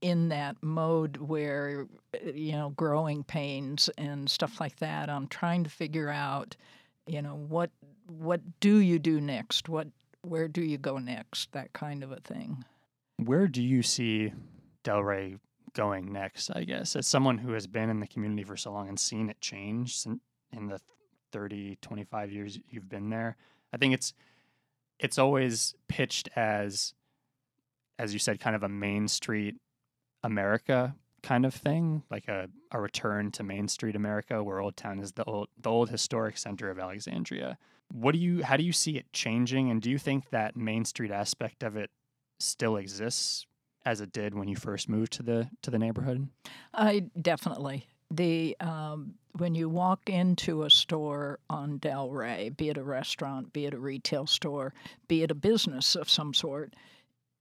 in 0.00 0.30
that 0.30 0.56
mode 0.62 1.18
where 1.18 1.86
you 2.34 2.52
know 2.52 2.70
growing 2.70 3.22
pains 3.22 3.88
and 3.98 4.28
stuff 4.28 4.60
like 4.60 4.76
that. 4.80 5.08
I'm 5.08 5.28
trying 5.28 5.64
to 5.64 5.70
figure 5.70 6.10
out 6.10 6.56
you 7.06 7.22
know 7.22 7.36
what 7.36 7.70
what 8.06 8.40
do 8.58 8.78
you 8.78 8.98
do 8.98 9.20
next? 9.20 9.68
What 9.68 9.88
where 10.22 10.48
do 10.48 10.62
you 10.62 10.76
go 10.76 10.98
next? 10.98 11.52
That 11.52 11.72
kind 11.72 12.02
of 12.02 12.10
a 12.10 12.20
thing. 12.20 12.64
Where 13.16 13.46
do 13.46 13.62
you 13.62 13.82
see 13.82 14.32
Delray 14.84 15.38
going 15.72 16.12
next, 16.12 16.50
I 16.54 16.64
guess, 16.64 16.96
as 16.96 17.06
someone 17.06 17.38
who 17.38 17.52
has 17.52 17.66
been 17.66 17.90
in 17.90 18.00
the 18.00 18.06
community 18.06 18.44
for 18.44 18.56
so 18.56 18.72
long 18.72 18.88
and 18.88 18.98
seen 18.98 19.30
it 19.30 19.40
change 19.40 20.04
in 20.52 20.66
the 20.66 20.80
30, 21.32 21.78
25 21.80 22.32
years 22.32 22.58
you've 22.68 22.88
been 22.88 23.10
there. 23.10 23.36
I 23.72 23.76
think 23.76 23.94
it's 23.94 24.12
it's 24.98 25.18
always 25.18 25.74
pitched 25.88 26.28
as 26.36 26.94
as 27.98 28.12
you 28.14 28.18
said, 28.18 28.40
kind 28.40 28.56
of 28.56 28.62
a 28.62 28.68
Main 28.68 29.08
Street 29.08 29.56
America 30.22 30.94
kind 31.22 31.44
of 31.44 31.52
thing, 31.52 32.02
like 32.10 32.28
a, 32.28 32.48
a 32.72 32.80
return 32.80 33.30
to 33.32 33.42
Main 33.42 33.68
Street 33.68 33.94
America, 33.94 34.42
where 34.42 34.58
Old 34.58 34.76
Town 34.76 35.00
is 35.00 35.12
the 35.12 35.24
old 35.24 35.48
the 35.60 35.70
old 35.70 35.90
historic 35.90 36.38
center 36.38 36.70
of 36.70 36.78
Alexandria. 36.78 37.58
What 37.92 38.12
do 38.12 38.18
you 38.18 38.42
how 38.42 38.56
do 38.56 38.64
you 38.64 38.72
see 38.72 38.96
it 38.96 39.12
changing, 39.12 39.70
and 39.70 39.82
do 39.82 39.90
you 39.90 39.98
think 39.98 40.30
that 40.30 40.56
Main 40.56 40.84
Street 40.84 41.10
aspect 41.10 41.62
of 41.62 41.76
it 41.76 41.90
still 42.38 42.76
exists 42.76 43.46
as 43.84 44.00
it 44.00 44.12
did 44.12 44.34
when 44.34 44.48
you 44.48 44.56
first 44.56 44.88
moved 44.88 45.12
to 45.14 45.22
the 45.22 45.48
to 45.62 45.70
the 45.70 45.78
neighborhood? 45.78 46.28
I 46.74 47.06
definitely 47.20 47.86
the 48.10 48.56
um, 48.60 49.14
when 49.38 49.54
you 49.54 49.68
walk 49.68 50.08
into 50.08 50.64
a 50.64 50.70
store 50.70 51.38
on 51.48 51.78
Delray, 51.78 52.56
be 52.56 52.68
it 52.68 52.76
a 52.76 52.82
restaurant, 52.82 53.52
be 53.52 53.66
it 53.66 53.74
a 53.74 53.78
retail 53.78 54.26
store, 54.26 54.74
be 55.06 55.22
it 55.22 55.30
a 55.30 55.36
business 55.36 55.94
of 55.94 56.10
some 56.10 56.34
sort, 56.34 56.74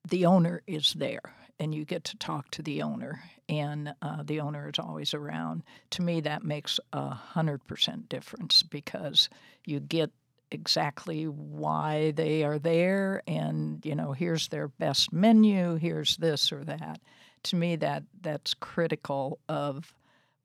the 0.07 0.25
owner 0.25 0.61
is 0.67 0.93
there, 0.93 1.33
and 1.59 1.73
you 1.73 1.85
get 1.85 2.03
to 2.05 2.17
talk 2.17 2.51
to 2.51 2.61
the 2.61 2.83
owner, 2.83 3.23
and 3.47 3.93
uh, 4.01 4.21
the 4.23 4.39
owner 4.39 4.69
is 4.69 4.79
always 4.79 5.13
around. 5.13 5.63
To 5.91 6.03
me, 6.03 6.21
that 6.21 6.43
makes 6.43 6.79
a 6.93 7.09
hundred 7.09 7.65
percent 7.65 8.07
difference 8.07 8.61
because 8.61 9.29
you 9.65 9.79
get 9.79 10.11
exactly 10.51 11.25
why 11.25 12.11
they 12.11 12.43
are 12.43 12.59
there 12.59 13.21
and 13.27 13.85
you 13.85 13.95
know 13.95 14.13
here's 14.13 14.47
their 14.47 14.67
best 14.67 15.13
menu 15.13 15.75
here's 15.75 16.17
this 16.17 16.51
or 16.51 16.63
that. 16.63 16.99
To 17.43 17.55
me 17.55 17.75
that 17.77 18.03
that's 18.21 18.53
critical 18.53 19.39
of 19.47 19.93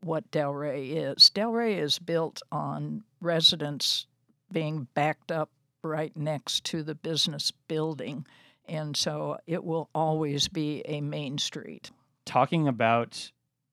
what 0.02 0.30
delray 0.30 1.14
is. 1.14 1.30
Delray 1.34 1.78
is 1.78 1.98
built 1.98 2.42
on 2.52 3.02
residents 3.20 4.06
being 4.52 4.86
backed 4.94 5.32
up 5.32 5.50
right 5.82 6.14
next 6.16 6.64
to 6.64 6.82
the 6.82 6.94
business 6.94 7.50
building 7.68 8.26
and 8.66 8.96
so 8.96 9.38
it 9.46 9.64
will 9.64 9.90
always 9.94 10.48
be 10.48 10.82
a 10.86 11.00
main 11.00 11.38
street. 11.38 11.90
Talking 12.24 12.68
about 12.68 13.30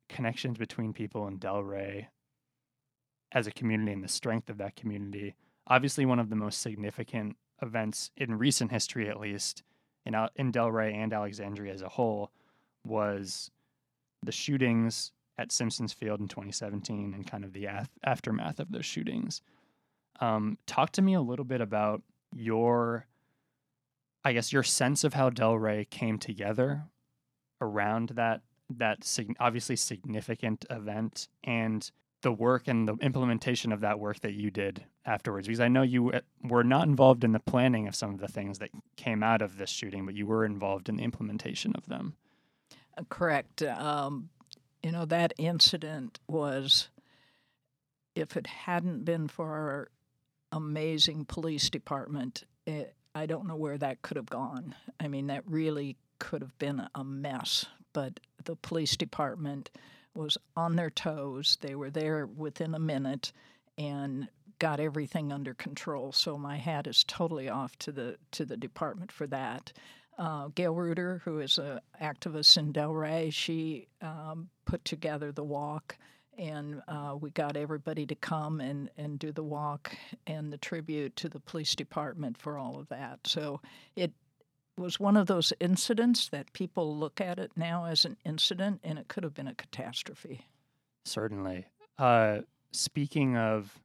connections 0.09 0.57
between 0.57 0.91
people 0.93 1.27
in 1.27 1.39
delray 1.39 2.07
as 3.31 3.47
a 3.47 3.51
community 3.51 3.93
and 3.93 4.03
the 4.03 4.09
strength 4.09 4.49
of 4.49 4.57
that 4.57 4.75
community 4.75 5.35
obviously 5.71 6.05
one 6.05 6.19
of 6.19 6.29
the 6.29 6.35
most 6.35 6.61
significant 6.61 7.37
events 7.61 8.11
in 8.17 8.37
recent 8.37 8.71
history, 8.71 9.09
at 9.09 9.19
least 9.19 9.63
in 10.05 10.13
in 10.35 10.51
Delray 10.51 10.93
and 10.93 11.13
Alexandria 11.13 11.73
as 11.73 11.81
a 11.81 11.89
whole, 11.89 12.29
was 12.85 13.49
the 14.21 14.33
shootings 14.33 15.13
at 15.37 15.51
Simpsons 15.51 15.93
Field 15.93 16.19
in 16.19 16.27
2017 16.27 17.13
and 17.13 17.25
kind 17.25 17.45
of 17.45 17.53
the 17.53 17.65
af- 17.65 17.89
aftermath 18.03 18.59
of 18.59 18.71
those 18.71 18.85
shootings. 18.85 19.41
Um, 20.19 20.57
talk 20.67 20.91
to 20.91 21.01
me 21.01 21.13
a 21.13 21.21
little 21.21 21.45
bit 21.45 21.61
about 21.61 22.01
your, 22.33 23.07
I 24.25 24.33
guess, 24.33 24.51
your 24.51 24.63
sense 24.63 25.05
of 25.05 25.13
how 25.13 25.29
Delray 25.29 25.89
came 25.89 26.19
together 26.19 26.83
around 27.61 28.09
that 28.09 28.41
that 28.77 29.03
sig- 29.03 29.35
obviously 29.39 29.77
significant 29.77 30.65
event 30.69 31.29
and 31.45 31.91
the 32.23 32.31
work 32.31 32.67
and 32.67 32.87
the 32.87 32.95
implementation 32.97 33.71
of 33.71 33.81
that 33.81 33.99
work 33.99 34.19
that 34.19 34.33
you 34.33 34.51
did 34.51 34.85
afterwards 35.05 35.47
because 35.47 35.59
i 35.59 35.67
know 35.67 35.81
you 35.81 36.11
uh, 36.11 36.19
were 36.43 36.63
not 36.63 36.87
involved 36.87 37.23
in 37.23 37.31
the 37.31 37.39
planning 37.39 37.87
of 37.87 37.95
some 37.95 38.13
of 38.13 38.19
the 38.19 38.27
things 38.27 38.59
that 38.59 38.69
came 38.95 39.23
out 39.23 39.41
of 39.41 39.57
this 39.57 39.69
shooting 39.69 40.05
but 40.05 40.15
you 40.15 40.25
were 40.25 40.45
involved 40.45 40.89
in 40.89 40.97
the 40.97 41.03
implementation 41.03 41.73
of 41.75 41.85
them. 41.87 42.13
Uh, 42.97 43.03
correct. 43.09 43.63
Um, 43.63 44.29
you 44.83 44.91
know 44.91 45.05
that 45.05 45.33
incident 45.37 46.19
was 46.27 46.89
if 48.15 48.35
it 48.35 48.47
hadn't 48.47 49.05
been 49.05 49.27
for 49.27 49.47
our 49.47 49.91
amazing 50.51 51.25
police 51.25 51.69
department 51.69 52.43
it, 52.65 52.71
eh, 52.71 52.85
i 53.15 53.25
don't 53.25 53.47
know 53.47 53.55
where 53.55 53.77
that 53.77 54.01
could 54.01 54.17
have 54.17 54.29
gone. 54.29 54.75
I 54.99 55.07
mean 55.07 55.27
that 55.27 55.43
really 55.47 55.97
could 56.19 56.41
have 56.41 56.57
been 56.59 56.87
a 56.93 57.03
mess 57.03 57.65
but 57.93 58.19
the 58.45 58.55
police 58.55 58.95
department 58.95 59.69
was 60.13 60.37
on 60.55 60.75
their 60.75 60.89
toes. 60.89 61.57
They 61.61 61.75
were 61.75 61.89
there 61.89 62.25
within 62.25 62.75
a 62.75 62.79
minute 62.79 63.31
and 63.77 64.27
got 64.61 64.79
everything 64.79 65.33
under 65.33 65.55
control. 65.55 66.11
So 66.11 66.37
my 66.37 66.55
hat 66.55 66.85
is 66.85 67.03
totally 67.03 67.49
off 67.49 67.75
to 67.79 67.91
the 67.91 68.17
to 68.33 68.45
the 68.45 68.55
department 68.55 69.11
for 69.11 69.25
that. 69.25 69.73
Uh, 70.19 70.49
Gail 70.53 70.75
Reuter, 70.75 71.19
who 71.25 71.39
is 71.39 71.57
an 71.57 71.79
activist 71.99 72.55
in 72.57 72.71
Delray, 72.71 73.33
she 73.33 73.87
um, 74.01 74.49
put 74.65 74.85
together 74.85 75.31
the 75.31 75.43
walk, 75.43 75.97
and 76.37 76.83
uh, 76.87 77.17
we 77.19 77.31
got 77.31 77.57
everybody 77.57 78.05
to 78.05 78.13
come 78.13 78.61
and, 78.61 78.91
and 78.97 79.17
do 79.17 79.31
the 79.31 79.41
walk 79.41 79.97
and 80.27 80.53
the 80.53 80.59
tribute 80.59 81.15
to 81.15 81.27
the 81.27 81.39
police 81.39 81.73
department 81.73 82.37
for 82.37 82.59
all 82.59 82.77
of 82.77 82.87
that. 82.89 83.19
So 83.25 83.61
it 83.95 84.11
was 84.77 84.99
one 84.99 85.17
of 85.17 85.25
those 85.25 85.53
incidents 85.59 86.29
that 86.29 86.53
people 86.53 86.95
look 86.95 87.19
at 87.19 87.39
it 87.39 87.51
now 87.55 87.85
as 87.85 88.05
an 88.05 88.17
incident, 88.23 88.81
and 88.83 88.99
it 88.99 89.07
could 89.07 89.23
have 89.23 89.33
been 89.33 89.47
a 89.47 89.55
catastrophe. 89.55 90.45
Certainly. 91.05 91.65
Uh, 91.97 92.41
speaking 92.71 93.37
of 93.37 93.81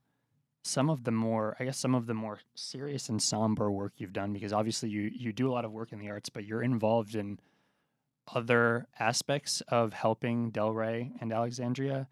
some 0.67 0.91
of 0.91 1.05
the 1.05 1.11
more, 1.13 1.57
I 1.61 1.65
guess, 1.65 1.79
some 1.79 1.95
of 1.95 2.07
the 2.07 2.15
more 2.15 2.41
serious 2.55 3.09
and 3.09 3.23
somber 3.23 3.71
work 3.71 3.95
you've 3.99 4.13
done, 4.13 4.33
because 4.33 4.53
obviously 4.53 4.89
you 4.89 5.11
you 5.15 5.33
do 5.33 5.49
a 5.49 5.53
lot 5.53 5.65
of 5.65 5.73
work 5.73 5.93
in 5.93 5.99
the 5.99 6.11
arts, 6.11 6.29
but 6.29 6.45
you're 6.45 6.63
involved 6.63 7.15
in 7.15 7.39
other 8.35 8.89
aspects 8.99 9.63
of 9.69 9.93
helping 9.93 10.51
Delray 10.51 11.13
and 11.21 11.33
Alexandria, 11.33 12.09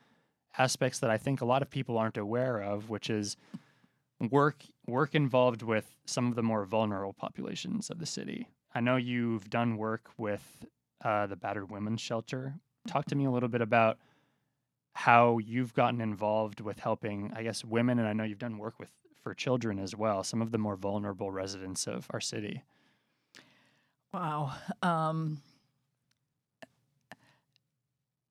aspects 0.56 1.00
that 1.00 1.10
I 1.10 1.18
think 1.18 1.40
a 1.40 1.44
lot 1.44 1.62
of 1.62 1.70
people 1.70 1.98
aren't 1.98 2.16
aware 2.16 2.60
of, 2.62 2.88
which 2.88 3.10
is 3.10 3.36
work 4.30 4.64
work 4.86 5.14
involved 5.14 5.62
with 5.62 5.96
some 6.06 6.28
of 6.28 6.36
the 6.36 6.42
more 6.42 6.64
vulnerable 6.64 7.12
populations 7.12 7.90
of 7.90 7.98
the 7.98 8.06
city. 8.06 8.48
I 8.74 8.80
know 8.80 8.96
you've 8.96 9.50
done 9.50 9.76
work 9.76 10.10
with 10.16 10.64
uh, 11.04 11.26
the 11.26 11.36
battered 11.36 11.70
women's 11.70 12.00
shelter. 12.00 12.54
Talk 12.86 13.06
to 13.06 13.14
me 13.14 13.24
a 13.24 13.30
little 13.30 13.48
bit 13.48 13.62
about 13.62 13.98
how 14.94 15.38
you've 15.38 15.74
gotten 15.74 16.00
involved 16.00 16.60
with 16.60 16.78
helping, 16.78 17.32
I 17.34 17.42
guess, 17.42 17.64
women, 17.64 17.98
and 17.98 18.08
I 18.08 18.12
know 18.12 18.24
you've 18.24 18.38
done 18.38 18.58
work 18.58 18.78
with 18.78 18.90
for 19.22 19.34
children 19.34 19.78
as 19.78 19.96
well. 19.96 20.22
Some 20.22 20.42
of 20.42 20.50
the 20.50 20.58
more 20.58 20.76
vulnerable 20.76 21.30
residents 21.30 21.86
of 21.86 22.06
our 22.10 22.20
city. 22.20 22.62
Wow, 24.12 24.52
um, 24.82 25.40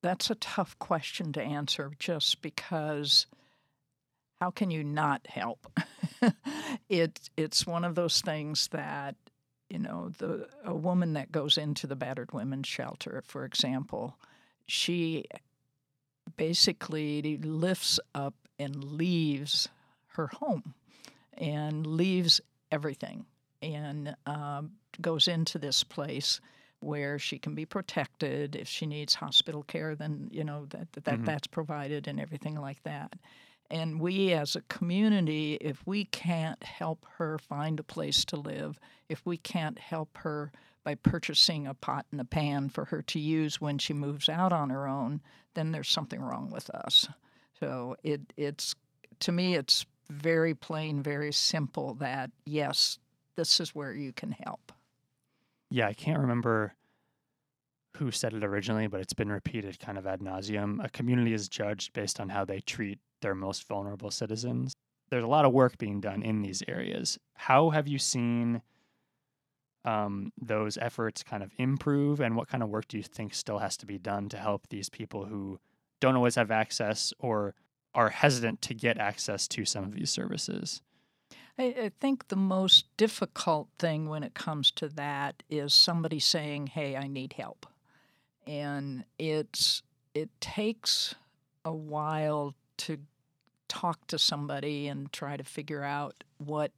that's 0.02 0.30
a 0.30 0.36
tough 0.36 0.78
question 0.80 1.34
to 1.34 1.42
answer, 1.42 1.92
just 2.00 2.42
because 2.42 3.26
how 4.40 4.52
can 4.52 4.72
you 4.72 4.84
not 4.84 5.28
help? 5.28 5.68
it 6.90 7.30
it's 7.36 7.68
one 7.68 7.84
of 7.84 7.96
those 7.96 8.22
things 8.22 8.70
that 8.70 9.16
you 9.74 9.80
know, 9.80 10.10
the 10.20 10.48
a 10.64 10.76
woman 10.76 11.14
that 11.14 11.32
goes 11.32 11.58
into 11.58 11.88
the 11.88 11.96
battered 11.96 12.32
women's 12.32 12.68
shelter, 12.68 13.24
for 13.26 13.44
example, 13.44 14.16
she 14.68 15.26
basically 16.38 17.38
lifts 17.38 18.00
up 18.16 18.34
and 18.60 18.84
leaves 18.84 19.70
her 20.08 20.28
home 20.28 20.74
and 21.38 21.86
leaves 21.86 22.42
everything 22.72 23.26
and 23.62 24.16
um, 24.26 24.72
goes 25.02 25.28
into 25.28 25.58
this 25.58 25.84
place 25.84 26.40
where 26.80 27.18
she 27.18 27.40
can 27.40 27.56
be 27.56 27.66
protected 27.66 28.56
if 28.56 28.68
she 28.68 28.86
needs 28.86 29.16
hospital 29.16 29.64
care 29.64 29.96
then 29.96 30.30
you 30.32 30.44
know 30.44 30.66
that, 30.66 30.92
that 30.92 31.06
mm-hmm. 31.06 31.24
that's 31.24 31.48
provided 31.48 32.08
and 32.08 32.20
everything 32.20 32.56
like 32.56 32.82
that 32.84 33.14
and 33.74 34.00
we 34.00 34.34
as 34.34 34.56
a 34.56 34.62
community, 34.62 35.56
if 35.60 35.82
we 35.86 36.06
can't 36.06 36.62
help 36.64 37.08
her 37.18 37.40
find 37.40 37.80
a 37.80 37.84
place 37.84 38.24
to 38.26 38.36
live, 38.36 38.80
if 39.10 39.26
we 39.26 39.36
can't 39.36 39.80
help 39.80 40.16
her 40.20 40.52
by 40.84 40.96
purchasing 40.96 41.68
a 41.68 41.74
pot 41.74 42.06
and 42.12 42.20
a 42.20 42.26
pan 42.26 42.70
for 42.70 42.86
her 42.86 43.02
to 43.02 43.20
use 43.20 43.62
when 43.62 43.78
she 43.78 43.94
moves 43.94 44.28
out 44.30 44.52
on 44.52 44.70
her 44.70 44.88
own, 44.88 45.22
then 45.54 45.72
there's 45.72 45.90
something 45.90 46.22
wrong 46.22 46.50
with 46.52 46.70
us. 46.72 47.08
So 47.60 47.96
it 48.04 48.22
it's 48.36 48.76
to 49.22 49.32
me 49.32 49.56
it's 49.56 49.86
very 50.10 50.54
plain, 50.54 51.02
very 51.02 51.32
simple 51.32 51.94
that 51.96 52.32
yes, 52.46 53.00
this 53.36 53.60
is 53.60 53.74
where 53.74 53.94
you 53.94 54.12
can 54.12 54.32
help. 54.32 54.72
Yeah, 55.70 55.88
I 55.88 55.94
can't 55.94 56.20
remember 56.20 56.76
who 57.98 58.12
said 58.12 58.34
it 58.34 58.44
originally, 58.44 58.88
but 58.88 59.02
it's 59.02 59.14
been 59.14 59.32
repeated 59.32 59.80
kind 59.80 59.98
of 59.98 60.08
ad 60.08 60.20
nauseum. 60.20 60.84
A 60.84 60.90
community 60.90 61.34
is 61.34 61.48
judged 61.48 61.94
based 61.94 62.20
on 62.20 62.30
how 62.30 62.44
they 62.44 62.60
treat 62.60 63.00
their 63.22 63.36
most 63.36 63.68
vulnerable 63.68 64.12
citizens. 64.12 64.74
There's 65.10 65.24
a 65.24 65.28
lot 65.28 65.46
of 65.46 65.54
work 65.54 65.78
being 65.78 66.02
done 66.02 66.24
in 66.24 66.42
these 66.42 66.64
areas. 66.68 67.20
How 67.36 67.70
have 67.70 67.88
you 67.88 68.00
seen 68.00 68.62
um, 69.86 70.32
those 70.42 70.78
efforts 70.78 71.24
kind 71.24 71.44
of 71.44 71.52
improve, 71.58 72.20
and 72.20 72.36
what 72.36 72.48
kind 72.48 72.64
of 72.64 72.70
work 72.70 72.88
do 72.88 72.98
you 72.98 73.04
think 73.04 73.34
still 73.34 73.60
has 73.60 73.78
to 73.78 73.86
be 73.86 73.98
done 73.98 74.30
to 74.30 74.38
help 74.38 74.68
these 74.70 74.90
people 74.90 75.26
who 75.26 75.60
don't 76.00 76.16
always 76.16 76.36
have 76.36 76.52
access 76.52 77.14
or 77.20 77.54
are 77.96 78.10
hesitant 78.10 78.62
to 78.62 78.74
get 78.74 78.98
access 78.98 79.48
to 79.48 79.66
some 79.66 79.84
of 79.84 79.94
these 79.94 80.10
services? 80.10 80.82
I, 81.58 81.64
I 81.64 81.92
think 82.00 82.30
the 82.30 82.36
most 82.36 82.86
difficult 82.98 83.68
thing 83.78 84.10
when 84.10 84.24
it 84.24 84.34
comes 84.34 84.72
to 84.72 84.88
that 84.90 85.44
is 85.50 85.74
somebody 85.74 86.20
saying, 86.20 86.68
"Hey, 86.68 86.96
I 86.96 87.08
need 87.08 87.34
help," 87.34 87.66
and 88.48 89.06
it's 89.20 89.84
it 90.14 90.30
takes 90.42 91.16
a 91.66 91.74
while 91.74 92.56
to 92.78 92.98
talk 93.68 94.06
to 94.08 94.20
somebody 94.20 94.88
and 94.88 95.12
try 95.12 95.38
to 95.38 95.44
figure 95.44 95.84
out 95.84 96.24
what 96.38 96.72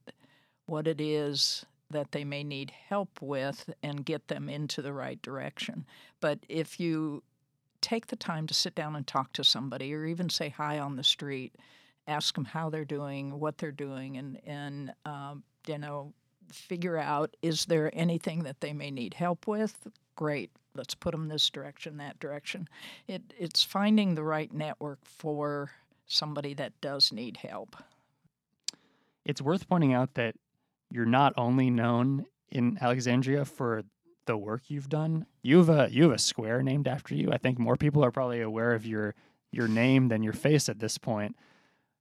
what 0.66 0.88
it 0.88 1.00
is 1.00 1.66
that 1.96 2.12
they 2.12 2.26
may 2.26 2.44
need 2.44 2.72
help 2.90 3.22
with 3.22 3.70
and 3.82 4.06
get 4.06 4.28
them 4.28 4.50
into 4.50 4.82
the 4.82 4.94
right 4.94 5.22
direction. 5.22 5.86
But 6.20 6.40
if 6.50 6.80
you 6.80 7.24
take 7.82 8.08
the 8.08 8.16
time 8.16 8.48
to 8.48 8.54
sit 8.54 8.76
down 8.76 8.96
and 8.96 9.08
talk 9.08 9.32
to 9.34 9.44
somebody 9.44 9.94
or 9.94 10.06
even 10.06 10.30
say 10.30 10.50
hi 10.50 10.80
on 10.80 10.98
the 10.98 11.04
street, 11.04 11.56
ask 12.08 12.36
them 12.36 12.46
how 12.46 12.70
they're 12.70 12.86
doing, 12.86 13.40
what 13.40 13.58
they're 13.58 13.72
doing, 13.72 14.18
and, 14.18 14.40
and 14.46 14.94
um, 15.06 15.44
you 15.68 15.78
know, 15.78 16.14
figure 16.52 16.98
out 16.98 17.36
is 17.42 17.66
there 17.66 17.90
anything 17.94 18.44
that 18.44 18.60
they 18.60 18.74
may 18.74 18.92
need 18.92 19.14
help 19.14 19.48
with? 19.48 19.88
Great, 20.16 20.52
let's 20.76 20.96
put 20.96 21.12
them 21.12 21.28
this 21.28 21.50
direction, 21.50 21.98
that 21.98 22.20
direction. 22.20 22.68
It, 23.08 23.22
it's 23.38 23.64
finding 23.64 24.16
the 24.16 24.24
right 24.24 24.52
network 24.54 25.00
for 25.04 25.72
somebody 26.08 26.54
that 26.56 26.74
does 26.82 27.12
need 27.12 27.38
help. 27.38 27.76
It's 29.26 29.42
worth 29.42 29.68
pointing 29.68 29.94
out 29.94 30.14
that 30.16 30.36
you're 30.92 31.06
not 31.06 31.34
only 31.38 31.70
known 31.70 32.26
in 32.52 32.78
Alexandria 32.82 33.46
for 33.46 33.84
the 34.26 34.38
work 34.38 34.64
you've 34.68 34.90
done. 34.90 35.26
You 35.44 35.58
have 35.58 35.70
a 35.70 35.90
you 35.92 36.04
have 36.04 36.14
a 36.14 36.18
square 36.18 36.64
named 36.64 36.88
after 36.88 37.16
you. 37.16 37.32
I 37.32 37.38
think 37.38 37.60
more 37.60 37.76
people 37.76 38.04
are 38.04 38.12
probably 38.12 38.42
aware 38.42 38.74
of 38.74 38.86
your 38.86 39.16
your 39.52 39.68
name 39.68 40.10
than 40.10 40.24
your 40.24 40.34
face 40.34 40.70
at 40.70 40.80
this 40.80 40.98
point. 40.98 41.36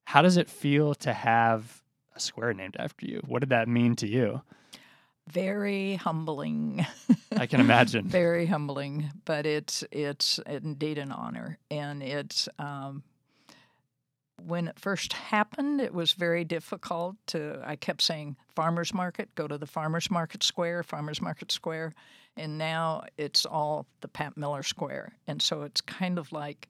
How 0.06 0.22
does 0.22 0.36
it 0.36 0.48
feel 0.48 0.94
to 0.96 1.12
have 1.12 1.82
a 2.14 2.20
square 2.20 2.52
named 2.52 2.76
after 2.78 3.06
you? 3.06 3.22
What 3.26 3.40
did 3.40 3.50
that 3.50 3.68
mean 3.68 3.96
to 3.96 4.08
you? 4.08 4.42
Very 5.28 5.94
humbling. 5.94 6.84
I 7.36 7.46
can 7.46 7.60
imagine. 7.60 8.08
Very 8.08 8.46
humbling, 8.46 9.10
but 9.24 9.46
it's 9.46 9.82
it's 9.90 10.38
indeed 10.46 10.98
an 10.98 11.12
honor, 11.12 11.58
and 11.70 12.02
it's 12.02 12.48
um, 12.58 13.02
when 14.46 14.68
it 14.68 14.78
first 14.78 15.12
happened, 15.12 15.80
it 15.80 15.94
was 15.94 16.12
very 16.12 16.44
difficult 16.44 17.16
to. 17.28 17.60
I 17.64 17.76
kept 17.76 18.02
saying 18.02 18.36
farmers 18.54 18.92
market, 18.92 19.34
go 19.34 19.46
to 19.48 19.58
the 19.58 19.66
farmers 19.66 20.10
market 20.10 20.42
square, 20.42 20.82
farmers 20.82 21.20
market 21.20 21.50
square, 21.50 21.92
and 22.36 22.58
now 22.58 23.04
it's 23.16 23.46
all 23.46 23.86
the 24.00 24.08
Pat 24.08 24.36
Miller 24.36 24.62
Square, 24.62 25.12
and 25.26 25.40
so 25.40 25.62
it's 25.62 25.80
kind 25.80 26.18
of 26.18 26.32
like, 26.32 26.68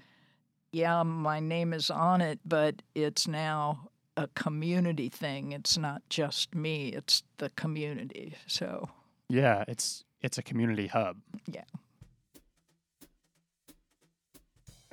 yeah, 0.72 1.02
my 1.02 1.40
name 1.40 1.72
is 1.72 1.90
on 1.90 2.20
it, 2.20 2.38
but 2.44 2.82
it's 2.94 3.26
now 3.26 3.88
a 4.16 4.28
community 4.28 5.08
thing. 5.08 5.52
It's 5.52 5.76
not 5.76 6.02
just 6.08 6.54
me; 6.54 6.88
it's 6.88 7.22
the 7.38 7.50
community. 7.50 8.34
So 8.46 8.88
yeah, 9.28 9.64
it's 9.68 10.04
it's 10.20 10.38
a 10.38 10.42
community 10.42 10.86
hub. 10.86 11.16
Yeah. 11.50 11.64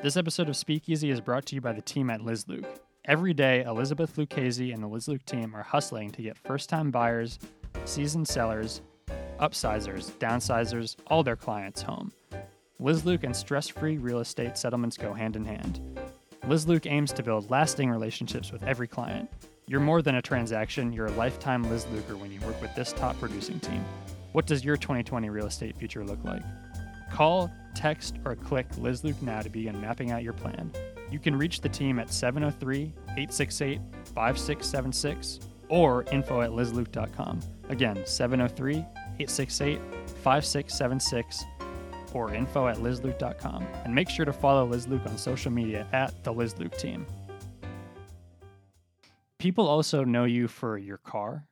This 0.03 0.17
episode 0.17 0.49
of 0.49 0.57
Speakeasy 0.57 1.11
is 1.11 1.21
brought 1.21 1.45
to 1.45 1.55
you 1.55 1.61
by 1.61 1.73
the 1.73 1.81
team 1.83 2.09
at 2.09 2.21
Liz 2.21 2.47
Luke. 2.47 2.65
Every 3.05 3.35
day, 3.35 3.61
Elizabeth 3.61 4.17
Lucchese 4.17 4.71
and 4.71 4.81
the 4.81 4.87
Liz 4.87 5.07
Luke 5.07 5.23
team 5.25 5.55
are 5.55 5.61
hustling 5.61 6.09
to 6.13 6.23
get 6.23 6.39
first 6.39 6.69
time 6.69 6.89
buyers, 6.89 7.37
seasoned 7.85 8.27
sellers, 8.27 8.81
upsizers, 9.39 10.09
downsizers, 10.13 10.95
all 11.05 11.21
their 11.21 11.35
clients 11.35 11.83
home. 11.83 12.11
Liz 12.79 13.05
Luke 13.05 13.23
and 13.23 13.35
stress 13.35 13.67
free 13.67 13.99
real 13.99 14.21
estate 14.21 14.57
settlements 14.57 14.97
go 14.97 15.13
hand 15.13 15.35
in 15.35 15.45
hand. 15.45 15.99
Liz 16.47 16.67
Luke 16.67 16.87
aims 16.87 17.13
to 17.13 17.21
build 17.21 17.51
lasting 17.51 17.91
relationships 17.91 18.51
with 18.51 18.63
every 18.63 18.87
client. 18.87 19.29
You're 19.67 19.81
more 19.81 20.01
than 20.01 20.15
a 20.15 20.21
transaction, 20.21 20.91
you're 20.91 21.05
a 21.05 21.11
lifetime 21.11 21.61
Liz 21.69 21.85
Luker 21.91 22.17
when 22.17 22.31
you 22.31 22.39
work 22.41 22.59
with 22.59 22.73
this 22.73 22.91
top 22.91 23.19
producing 23.19 23.59
team. 23.59 23.85
What 24.31 24.47
does 24.47 24.65
your 24.65 24.77
2020 24.77 25.29
real 25.29 25.45
estate 25.45 25.77
future 25.77 26.03
look 26.03 26.23
like? 26.23 26.41
Call, 27.11 27.51
text, 27.75 28.15
or 28.25 28.35
click 28.35 28.65
Liz 28.77 29.03
Luke 29.03 29.21
now 29.21 29.41
to 29.41 29.49
begin 29.49 29.79
mapping 29.79 30.11
out 30.11 30.23
your 30.23 30.33
plan. 30.33 30.71
You 31.11 31.19
can 31.19 31.35
reach 31.35 31.61
the 31.61 31.69
team 31.69 31.99
at 31.99 32.11
703 32.11 32.93
868 33.09 33.79
5676 34.15 35.39
or 35.67 36.03
info 36.11 36.41
at 36.41 36.51
lizluke.com. 36.51 37.39
Again, 37.69 38.01
703 38.05 38.75
868 38.75 39.79
5676 40.23 41.43
or 42.13 42.33
info 42.33 42.67
at 42.67 42.77
lizluke.com. 42.77 43.67
And 43.83 43.93
make 43.93 44.09
sure 44.09 44.25
to 44.25 44.33
follow 44.33 44.65
Liz 44.65 44.87
Luke 44.87 45.05
on 45.05 45.17
social 45.17 45.51
media 45.51 45.87
at 45.91 46.23
the 46.23 46.31
Liz 46.31 46.57
Luke 46.57 46.77
team. 46.77 47.05
People 49.37 49.67
also 49.67 50.03
know 50.03 50.25
you 50.25 50.47
for 50.47 50.77
your 50.77 50.97
car, 50.97 51.45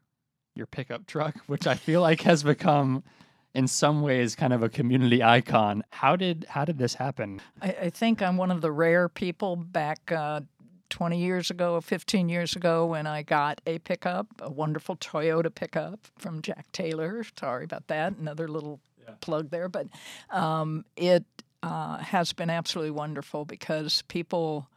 your 0.56 0.68
pickup 0.68 1.06
truck, 1.06 1.36
which 1.48 1.66
I 1.66 1.76
feel 1.76 2.02
like 2.02 2.22
has 2.22 2.44
become 2.44 3.04
in 3.54 3.68
some 3.68 4.02
ways 4.02 4.36
kind 4.36 4.54
of 4.54 4.64
a 4.64 4.70
community 4.70 5.24
icon. 5.24 5.84
How 5.92 6.16
did 6.16 6.46
how 6.50 6.66
did 6.66 6.78
this 6.78 6.96
happen? 6.96 7.42
I, 7.62 7.76
I 7.84 7.90
think 7.90 8.22
I'm 8.22 8.38
one 8.38 8.52
of 8.52 8.62
the 8.62 8.72
rare 8.72 9.10
people 9.10 9.56
back 9.56 10.12
uh, 10.12 10.42
20 10.90 11.20
years 11.20 11.50
ago, 11.50 11.80
15 11.82 12.30
years 12.30 12.56
ago, 12.56 12.86
when 12.86 13.08
I 13.08 13.22
got 13.24 13.62
a 13.66 13.80
pickup, 13.80 14.28
a 14.42 14.50
wonderful 14.50 14.96
Toyota 14.96 15.54
pickup 15.54 16.00
from 16.18 16.42
Jack 16.42 16.72
Taylor. 16.72 17.24
Sorry 17.40 17.64
about 17.64 17.88
that. 17.88 18.18
Another 18.18 18.48
little 18.48 18.80
yeah. 19.02 19.14
plug 19.22 19.50
there, 19.50 19.70
but 19.70 19.88
um, 20.30 20.86
it 20.96 21.24
uh, 21.64 21.98
has 21.98 22.34
been 22.34 22.50
absolutely 22.50 22.92
wonderful 22.92 23.46
because 23.46 24.04
people 24.04 24.68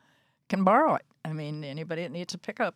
can 0.49 0.65
borrow 0.65 0.95
it. 0.95 1.05
I 1.25 1.33
mean, 1.33 1.65
anybody 1.65 2.03
that 2.03 2.13
needs 2.13 2.35
a 2.35 2.39
pickup 2.39 2.75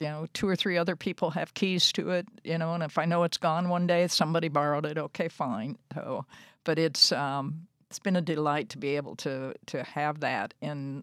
you 0.00 0.08
know, 0.08 0.26
two 0.34 0.48
or 0.48 0.56
three 0.56 0.76
other 0.76 0.96
people 0.96 1.30
have 1.30 1.54
keys 1.54 1.90
to 1.92 2.10
it, 2.10 2.26
you 2.44 2.58
know, 2.58 2.74
and 2.74 2.82
if 2.82 2.98
I 2.98 3.06
know 3.06 3.22
it's 3.22 3.38
gone 3.38 3.68
one 3.68 3.86
day, 3.86 4.06
somebody 4.08 4.48
borrowed 4.48 4.84
it, 4.84 4.98
okay, 4.98 5.28
fine. 5.28 5.78
So, 5.94 6.26
but 6.64 6.78
it's 6.78 7.12
um, 7.12 7.66
it's 7.88 7.98
been 7.98 8.16
a 8.16 8.20
delight 8.20 8.68
to 8.70 8.78
be 8.78 8.96
able 8.96 9.16
to 9.16 9.54
to 9.66 9.82
have 9.82 10.20
that 10.20 10.52
and 10.60 11.02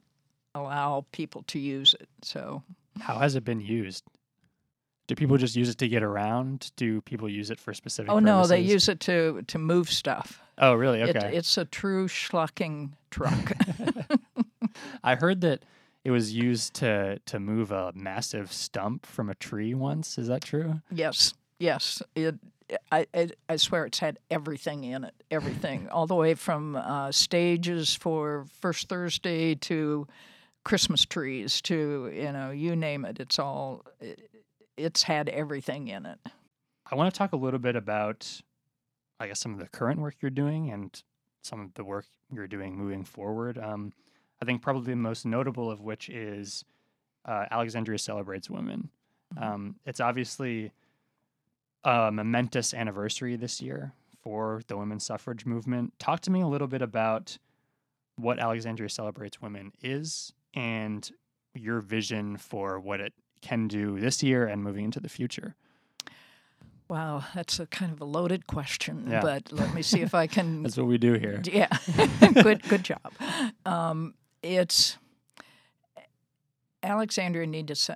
allow 0.53 1.05
people 1.11 1.43
to 1.47 1.59
use 1.59 1.95
it. 1.99 2.07
So, 2.21 2.61
how 2.99 3.19
has 3.19 3.35
it 3.35 3.43
been 3.43 3.61
used? 3.61 4.03
Do 5.07 5.15
people 5.15 5.37
just 5.37 5.55
use 5.55 5.69
it 5.69 5.77
to 5.79 5.87
get 5.87 6.03
around? 6.03 6.71
Do 6.75 7.01
people 7.01 7.27
use 7.27 7.49
it 7.49 7.59
for 7.59 7.73
specific? 7.73 8.11
Oh 8.11 8.15
purposes? 8.15 8.25
no, 8.25 8.47
they 8.47 8.61
use 8.61 8.87
it 8.89 8.99
to 9.01 9.41
to 9.47 9.57
move 9.57 9.89
stuff. 9.89 10.41
Oh 10.59 10.73
really? 10.75 11.01
Okay. 11.01 11.29
It, 11.29 11.33
it's 11.33 11.57
a 11.57 11.65
true 11.65 12.07
schlucking 12.07 12.93
truck. 13.09 13.53
I 15.03 15.15
heard 15.15 15.41
that 15.41 15.65
it 16.03 16.11
was 16.11 16.33
used 16.33 16.73
to 16.75 17.19
to 17.25 17.39
move 17.39 17.71
a 17.71 17.91
massive 17.95 18.51
stump 18.51 19.05
from 19.05 19.29
a 19.29 19.35
tree 19.35 19.73
once. 19.73 20.17
Is 20.17 20.27
that 20.27 20.43
true? 20.43 20.81
Yes, 20.91 21.33
yes. 21.59 22.01
It, 22.15 22.35
I, 22.91 23.05
I, 23.13 23.29
I 23.49 23.55
swear 23.57 23.85
it's 23.85 23.99
had 23.99 24.19
everything 24.31 24.83
in 24.83 25.03
it, 25.03 25.13
everything, 25.29 25.89
all 25.91 26.07
the 26.07 26.15
way 26.15 26.33
from 26.33 26.75
uh, 26.75 27.11
stages 27.11 27.93
for 27.93 28.45
First 28.61 28.89
Thursday 28.89 29.55
to 29.55 30.07
Christmas 30.63 31.05
trees 31.05 31.61
to 31.63 32.11
you 32.13 32.31
know 32.31 32.51
you 32.51 32.75
name 32.75 33.05
it. 33.05 33.19
It's 33.19 33.39
all 33.39 33.85
it, 33.99 34.29
it's 34.77 35.03
had 35.03 35.29
everything 35.29 35.87
in 35.87 36.05
it. 36.05 36.19
I 36.91 36.95
want 36.95 37.13
to 37.13 37.17
talk 37.17 37.33
a 37.33 37.37
little 37.37 37.59
bit 37.59 37.75
about, 37.75 38.41
I 39.19 39.27
guess, 39.27 39.39
some 39.39 39.53
of 39.53 39.59
the 39.59 39.67
current 39.67 39.99
work 39.99 40.15
you're 40.21 40.31
doing 40.31 40.69
and 40.71 41.01
some 41.43 41.61
of 41.61 41.73
the 41.75 41.83
work 41.83 42.05
you're 42.31 42.47
doing 42.47 42.75
moving 42.75 43.03
forward. 43.03 43.57
Um, 43.57 43.93
I 44.41 44.45
think 44.45 44.61
probably 44.61 44.93
the 44.93 44.97
most 44.97 45.25
notable 45.25 45.71
of 45.71 45.81
which 45.81 46.09
is 46.09 46.65
uh, 47.25 47.45
Alexandria 47.51 47.97
Celebrates 47.97 48.49
Women. 48.49 48.89
Mm-hmm. 49.35 49.43
Um, 49.43 49.75
it's 49.85 49.99
obviously 49.99 50.71
a 51.83 52.11
momentous 52.11 52.73
anniversary 52.73 53.35
this 53.35 53.61
year 53.61 53.93
for 54.21 54.61
the 54.67 54.77
women's 54.77 55.05
suffrage 55.05 55.45
movement. 55.45 55.93
Talk 55.99 56.21
to 56.21 56.31
me 56.31 56.41
a 56.41 56.47
little 56.47 56.67
bit 56.67 56.81
about 56.81 57.37
what 58.15 58.39
Alexandria 58.39 58.89
Celebrates 58.89 59.41
Women 59.41 59.71
is 59.81 60.33
and 60.53 61.09
your 61.53 61.81
vision 61.81 62.37
for 62.37 62.79
what 62.79 62.99
it 62.99 63.13
can 63.41 63.67
do 63.67 63.99
this 63.99 64.23
year 64.23 64.47
and 64.47 64.63
moving 64.63 64.85
into 64.85 64.99
the 64.99 65.09
future. 65.09 65.55
Wow, 66.89 67.23
that's 67.33 67.59
a 67.59 67.65
kind 67.65 67.91
of 67.91 68.01
a 68.01 68.05
loaded 68.05 68.45
question, 68.45 69.07
yeah. 69.09 69.21
but 69.21 69.51
let 69.51 69.73
me 69.73 69.81
see 69.81 70.01
if 70.01 70.13
I 70.13 70.27
can. 70.27 70.63
that's 70.63 70.77
what 70.77 70.85
we 70.85 70.97
do 70.97 71.13
here. 71.13 71.41
Yeah, 71.43 71.69
good, 72.43 72.61
good 72.63 72.83
job. 72.83 73.11
Um, 73.65 74.13
it's 74.43 74.97
Alexandria 76.83 77.47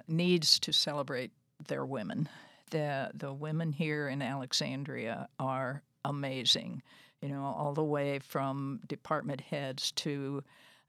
needs 0.08 0.60
to 0.60 0.74
celebrate 0.74 1.32
their 1.68 1.86
women. 1.86 2.30
The 2.72 3.12
the 3.14 3.34
women 3.34 3.72
here 3.72 4.08
in 4.08 4.22
Alexandria 4.22 5.28
are 5.40 5.84
amazing. 6.06 6.82
You 7.22 7.30
know, 7.30 7.44
all 7.44 7.74
the 7.74 7.84
way 7.84 8.20
from 8.20 8.80
department 8.88 9.42
heads 9.42 9.92
to 9.94 10.44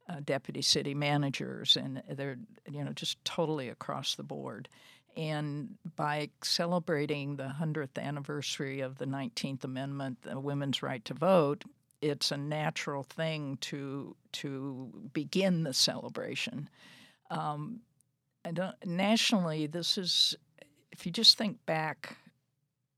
uh, 0.08 0.20
deputy 0.24 0.62
city 0.62 0.94
managers, 0.94 1.76
and 1.76 2.02
they're 2.08 2.38
you 2.70 2.84
know 2.84 2.92
just 2.92 3.22
totally 3.24 3.68
across 3.68 4.14
the 4.14 4.22
board. 4.22 4.68
And 5.16 5.76
by 5.96 6.30
celebrating 6.44 7.36
the 7.36 7.52
100th 7.60 8.00
anniversary 8.00 8.80
of 8.80 8.98
the 8.98 9.04
19th 9.04 9.64
Amendment, 9.64 10.22
the 10.22 10.38
women's 10.38 10.80
right 10.80 11.04
to 11.06 11.14
vote, 11.14 11.64
it's 12.00 12.30
a 12.30 12.36
natural 12.36 13.02
thing 13.02 13.58
to 13.62 14.14
to 14.32 15.10
begin 15.12 15.64
the 15.64 15.72
celebration. 15.72 16.68
Um, 17.30 17.80
nationally, 18.84 19.66
this 19.66 19.98
is 19.98 20.36
if 20.92 21.06
you 21.06 21.12
just 21.12 21.38
think 21.38 21.64
back 21.66 22.16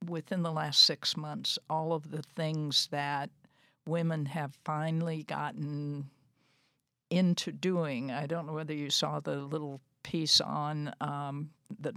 within 0.07 0.43
the 0.43 0.53
last 0.53 0.83
six 0.83 1.17
months, 1.17 1.59
all 1.69 1.93
of 1.93 2.11
the 2.11 2.23
things 2.23 2.89
that 2.91 3.31
women 3.87 4.27
have 4.27 4.55
finally 4.65 5.25
gotten 5.25 6.09
into 7.11 7.53
doing. 7.53 8.11
I 8.11 8.27
don't 8.27 8.47
know 8.47 8.53
whether 8.53 8.75
you 8.75 8.91
saw 8.91 9.21
the 9.21 9.37
little 9.37 9.81
piece 10.03 10.41
on 10.41 10.93
um, 11.01 11.51
the 11.81 11.93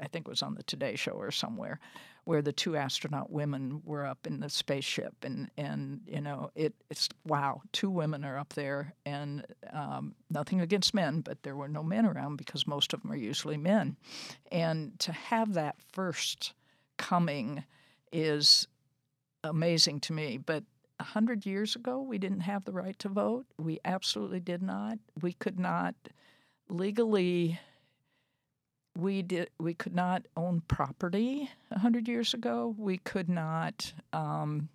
I 0.00 0.08
think 0.08 0.26
it 0.26 0.30
was 0.30 0.42
on 0.42 0.54
the 0.54 0.62
Today 0.62 0.96
Show 0.96 1.12
or 1.12 1.30
somewhere, 1.30 1.80
where 2.24 2.42
the 2.42 2.52
two 2.52 2.76
astronaut 2.76 3.30
women 3.30 3.82
were 3.84 4.04
up 4.04 4.26
in 4.26 4.40
the 4.40 4.48
spaceship, 4.48 5.14
and 5.22 5.50
and 5.56 6.00
you 6.06 6.20
know 6.20 6.50
it 6.54 6.74
it's 6.90 7.08
wow, 7.26 7.62
two 7.72 7.90
women 7.90 8.24
are 8.24 8.38
up 8.38 8.52
there, 8.54 8.94
and 9.04 9.44
um, 9.72 10.14
nothing 10.30 10.60
against 10.60 10.94
men, 10.94 11.20
but 11.20 11.42
there 11.42 11.56
were 11.56 11.68
no 11.68 11.82
men 11.82 12.06
around 12.06 12.36
because 12.36 12.66
most 12.66 12.92
of 12.92 13.02
them 13.02 13.12
are 13.12 13.16
usually 13.16 13.56
men, 13.56 13.96
and 14.50 14.98
to 15.00 15.12
have 15.12 15.54
that 15.54 15.76
first 15.92 16.52
coming 16.96 17.64
is 18.12 18.68
amazing 19.44 20.00
to 20.00 20.12
me, 20.12 20.38
but. 20.38 20.64
A 20.98 21.04
hundred 21.04 21.44
years 21.44 21.76
ago, 21.76 22.00
we 22.00 22.16
didn't 22.16 22.40
have 22.40 22.64
the 22.64 22.72
right 22.72 22.98
to 23.00 23.10
vote. 23.10 23.44
We 23.58 23.80
absolutely 23.84 24.40
did 24.40 24.62
not. 24.62 24.96
We 25.20 25.34
could 25.34 25.58
not 25.58 25.94
legally 26.70 27.60
we 28.96 29.22
did 29.22 29.50
we 29.58 29.74
could 29.74 29.94
not 29.94 30.26
own 30.36 30.62
property 30.68 31.50
a 31.70 31.78
hundred 31.78 32.08
years 32.08 32.34
ago. 32.34 32.74
We 32.78 32.98
could 32.98 33.28
not. 33.28 33.92
Um, 34.12 34.68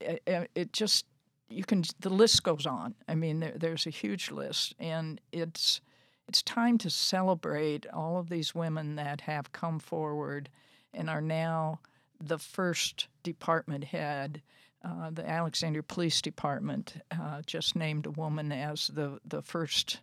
it, 0.00 0.22
uh, 0.26 0.30
uh, 0.30 0.44
it, 0.54 0.72
just 0.72 1.06
you 1.48 1.64
can 1.64 1.84
the 2.00 2.10
list 2.10 2.42
goes 2.42 2.66
on. 2.66 2.94
I 3.08 3.14
mean, 3.14 3.40
there, 3.40 3.54
there's 3.56 3.86
a 3.86 3.90
huge 3.90 4.30
list, 4.30 4.74
and 4.78 5.20
it's 5.32 5.80
it's 6.28 6.42
time 6.42 6.78
to 6.78 6.90
celebrate 6.90 7.86
all 7.92 8.18
of 8.18 8.28
these 8.28 8.54
women 8.54 8.96
that 8.96 9.22
have 9.22 9.52
come 9.52 9.78
forward 9.78 10.48
and 10.94 11.10
are 11.10 11.20
now 11.20 11.80
the 12.20 12.38
first 12.38 13.08
department 13.22 13.84
head. 13.84 14.42
Uh, 14.84 15.10
the 15.10 15.28
Alexandria 15.28 15.82
Police 15.82 16.20
Department 16.20 16.94
uh, 17.12 17.40
just 17.46 17.76
named 17.76 18.06
a 18.06 18.10
woman 18.10 18.52
as 18.52 18.88
the 18.88 19.18
the 19.24 19.42
first 19.42 20.00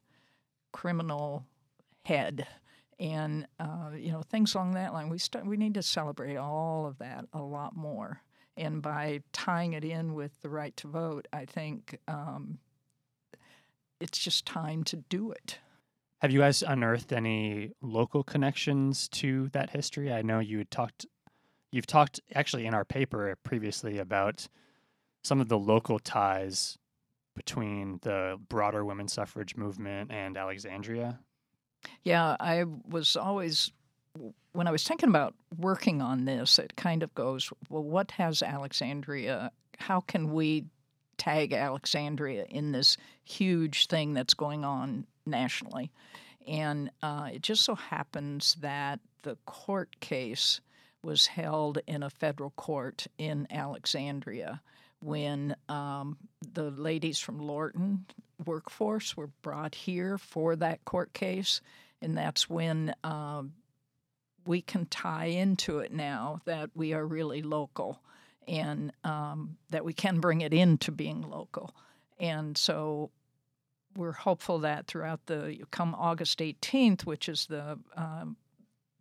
criminal 0.71 1.45
head 2.09 2.47
and 2.99 3.47
uh, 3.59 3.91
you 3.95 4.11
know 4.11 4.21
things 4.21 4.55
along 4.55 4.73
that 4.73 4.93
line. 4.93 5.09
We 5.09 5.19
start, 5.19 5.45
we 5.45 5.57
need 5.57 5.75
to 5.75 5.83
celebrate 5.83 6.35
all 6.35 6.85
of 6.85 6.97
that 6.97 7.25
a 7.31 7.41
lot 7.41 7.75
more, 7.75 8.21
and 8.57 8.81
by 8.81 9.21
tying 9.31 9.73
it 9.73 9.85
in 9.85 10.13
with 10.15 10.41
the 10.41 10.49
right 10.49 10.75
to 10.77 10.87
vote, 10.87 11.27
I 11.31 11.45
think 11.45 11.97
um, 12.07 12.57
it's 14.01 14.17
just 14.17 14.45
time 14.45 14.83
to 14.85 14.97
do 14.97 15.31
it. 15.31 15.59
Have 16.21 16.31
you 16.31 16.39
guys 16.39 16.63
unearthed 16.63 17.13
any 17.13 17.71
local 17.81 18.23
connections 18.23 19.07
to 19.09 19.47
that 19.53 19.69
history? 19.69 20.11
I 20.11 20.21
know 20.21 20.39
you 20.39 20.57
had 20.57 20.71
talked, 20.71 21.05
you've 21.71 21.87
talked 21.87 22.19
actually 22.35 22.65
in 22.65 22.73
our 22.73 22.83
paper 22.83 23.37
previously 23.43 23.99
about 23.99 24.49
some 25.23 25.39
of 25.39 25.47
the 25.47 25.57
local 25.57 25.99
ties 25.99 26.77
between 27.35 27.99
the 28.01 28.37
broader 28.49 28.83
women's 28.83 29.13
suffrage 29.13 29.55
movement 29.55 30.11
and 30.11 30.35
Alexandria. 30.35 31.19
Yeah, 32.03 32.35
I 32.39 32.65
was 32.87 33.15
always, 33.15 33.71
when 34.53 34.67
I 34.67 34.71
was 34.71 34.83
thinking 34.83 35.09
about 35.09 35.33
working 35.57 36.01
on 36.01 36.25
this, 36.25 36.59
it 36.59 36.75
kind 36.75 37.03
of 37.03 37.13
goes, 37.15 37.51
well, 37.69 37.83
what 37.83 38.11
has 38.11 38.41
Alexandria, 38.41 39.51
how 39.77 40.01
can 40.01 40.31
we 40.31 40.65
tag 41.17 41.53
Alexandria 41.53 42.45
in 42.49 42.71
this 42.71 42.97
huge 43.23 43.87
thing 43.87 44.13
that's 44.13 44.33
going 44.33 44.63
on 44.63 45.05
nationally? 45.25 45.91
And 46.47 46.89
uh, 47.03 47.29
it 47.33 47.41
just 47.41 47.63
so 47.63 47.75
happens 47.75 48.55
that 48.61 48.99
the 49.23 49.37
court 49.45 49.99
case 49.99 50.61
was 51.03 51.27
held 51.27 51.79
in 51.87 52.03
a 52.03 52.09
federal 52.09 52.51
court 52.51 53.07
in 53.17 53.47
Alexandria 53.51 54.61
when 55.01 55.55
um, 55.67 56.17
the 56.53 56.71
ladies 56.71 57.19
from 57.19 57.39
Lorton 57.39 58.05
workhouse 58.45 59.15
were 59.15 59.31
brought 59.41 59.75
here 59.75 60.17
for 60.17 60.55
that 60.55 60.83
court 60.85 61.13
case, 61.13 61.61
and 62.01 62.17
that's 62.17 62.49
when 62.49 62.93
um, 63.03 63.53
we 64.45 64.61
can 64.61 64.85
tie 64.85 65.25
into 65.25 65.79
it 65.79 65.93
now 65.93 66.41
that 66.45 66.69
we 66.75 66.93
are 66.93 67.05
really 67.05 67.41
local 67.41 68.01
and 68.47 68.91
um, 69.03 69.57
that 69.69 69.85
we 69.85 69.93
can 69.93 70.19
bring 70.19 70.41
it 70.41 70.53
into 70.53 70.91
being 70.91 71.21
local. 71.21 71.75
And 72.19 72.57
so 72.57 73.11
we're 73.95 74.11
hopeful 74.11 74.59
that 74.59 74.87
throughout 74.87 75.25
the 75.27 75.59
come 75.71 75.95
August 75.95 76.39
18th, 76.39 77.05
which 77.05 77.29
is 77.29 77.45
the 77.45 77.77
um, 77.95 78.37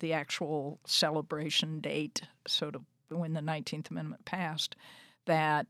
the 0.01 0.13
actual 0.13 0.79
celebration 0.87 1.81
date, 1.81 2.23
sort 2.47 2.77
of 2.77 2.83
when 3.09 3.33
the 3.33 3.41
19th 3.41 3.91
Amendment 3.91 4.25
passed, 4.25 4.77
that 5.27 5.67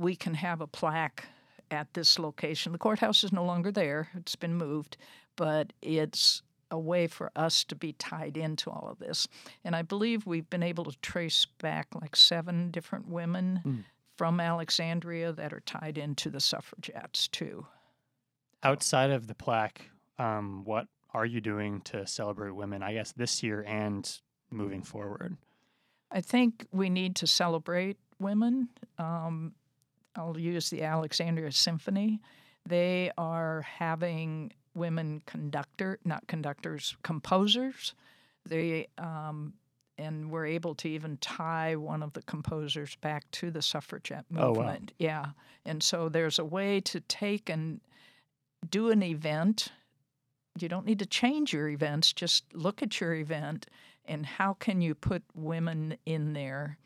we 0.00 0.16
can 0.16 0.32
have 0.32 0.62
a 0.62 0.66
plaque 0.66 1.26
at 1.70 1.92
this 1.92 2.18
location. 2.18 2.72
The 2.72 2.78
courthouse 2.78 3.22
is 3.22 3.32
no 3.32 3.44
longer 3.44 3.70
there, 3.70 4.08
it's 4.16 4.34
been 4.34 4.54
moved, 4.54 4.96
but 5.36 5.72
it's 5.82 6.42
a 6.70 6.78
way 6.78 7.06
for 7.06 7.30
us 7.36 7.64
to 7.64 7.74
be 7.74 7.92
tied 7.92 8.36
into 8.36 8.70
all 8.70 8.88
of 8.90 8.98
this. 8.98 9.28
And 9.64 9.76
I 9.76 9.82
believe 9.82 10.26
we've 10.26 10.48
been 10.48 10.62
able 10.62 10.84
to 10.84 10.96
trace 11.02 11.46
back 11.60 11.88
like 12.00 12.16
seven 12.16 12.70
different 12.70 13.08
women 13.08 13.60
mm. 13.64 13.84
from 14.16 14.40
Alexandria 14.40 15.32
that 15.32 15.52
are 15.52 15.60
tied 15.60 15.98
into 15.98 16.30
the 16.30 16.40
suffragettes 16.40 17.28
too. 17.28 17.66
Outside 18.62 19.10
of 19.10 19.26
the 19.26 19.34
plaque, 19.34 19.90
um, 20.18 20.64
what 20.64 20.86
are 21.12 21.26
you 21.26 21.40
doing 21.40 21.80
to 21.82 22.06
celebrate 22.06 22.52
women, 22.52 22.82
I 22.82 22.94
guess, 22.94 23.12
this 23.12 23.42
year 23.42 23.64
and 23.66 24.10
moving 24.50 24.82
forward? 24.82 25.36
I 26.10 26.20
think 26.20 26.66
we 26.72 26.88
need 26.88 27.16
to 27.16 27.26
celebrate 27.26 27.96
women. 28.18 28.68
Um, 28.98 29.54
I'll 30.16 30.38
use 30.38 30.70
the 30.70 30.82
Alexandria 30.82 31.52
Symphony. 31.52 32.20
They 32.68 33.10
are 33.16 33.62
having 33.62 34.52
women 34.74 35.22
conductor, 35.26 35.98
not 36.04 36.26
conductors, 36.26 36.96
composers. 37.02 37.94
They 38.46 38.88
um, 38.98 39.54
and 39.98 40.30
we're 40.30 40.46
able 40.46 40.74
to 40.76 40.88
even 40.88 41.18
tie 41.18 41.76
one 41.76 42.02
of 42.02 42.14
the 42.14 42.22
composers 42.22 42.96
back 42.96 43.30
to 43.32 43.50
the 43.50 43.60
suffragette 43.60 44.24
movement. 44.30 44.92
Oh, 44.92 45.04
wow. 45.04 45.06
Yeah, 45.10 45.26
and 45.64 45.82
so 45.82 46.08
there's 46.08 46.38
a 46.38 46.44
way 46.44 46.80
to 46.82 47.00
take 47.00 47.50
and 47.50 47.80
do 48.68 48.90
an 48.90 49.02
event. 49.02 49.68
You 50.58 50.68
don't 50.68 50.86
need 50.86 50.98
to 51.00 51.06
change 51.06 51.52
your 51.52 51.68
events; 51.68 52.12
just 52.12 52.44
look 52.54 52.82
at 52.82 53.00
your 53.00 53.14
event 53.14 53.66
and 54.10 54.26
how 54.26 54.54
can 54.54 54.80
you 54.80 54.94
put 54.94 55.22
women 55.34 55.96
in 56.04 56.32
there 56.32 56.78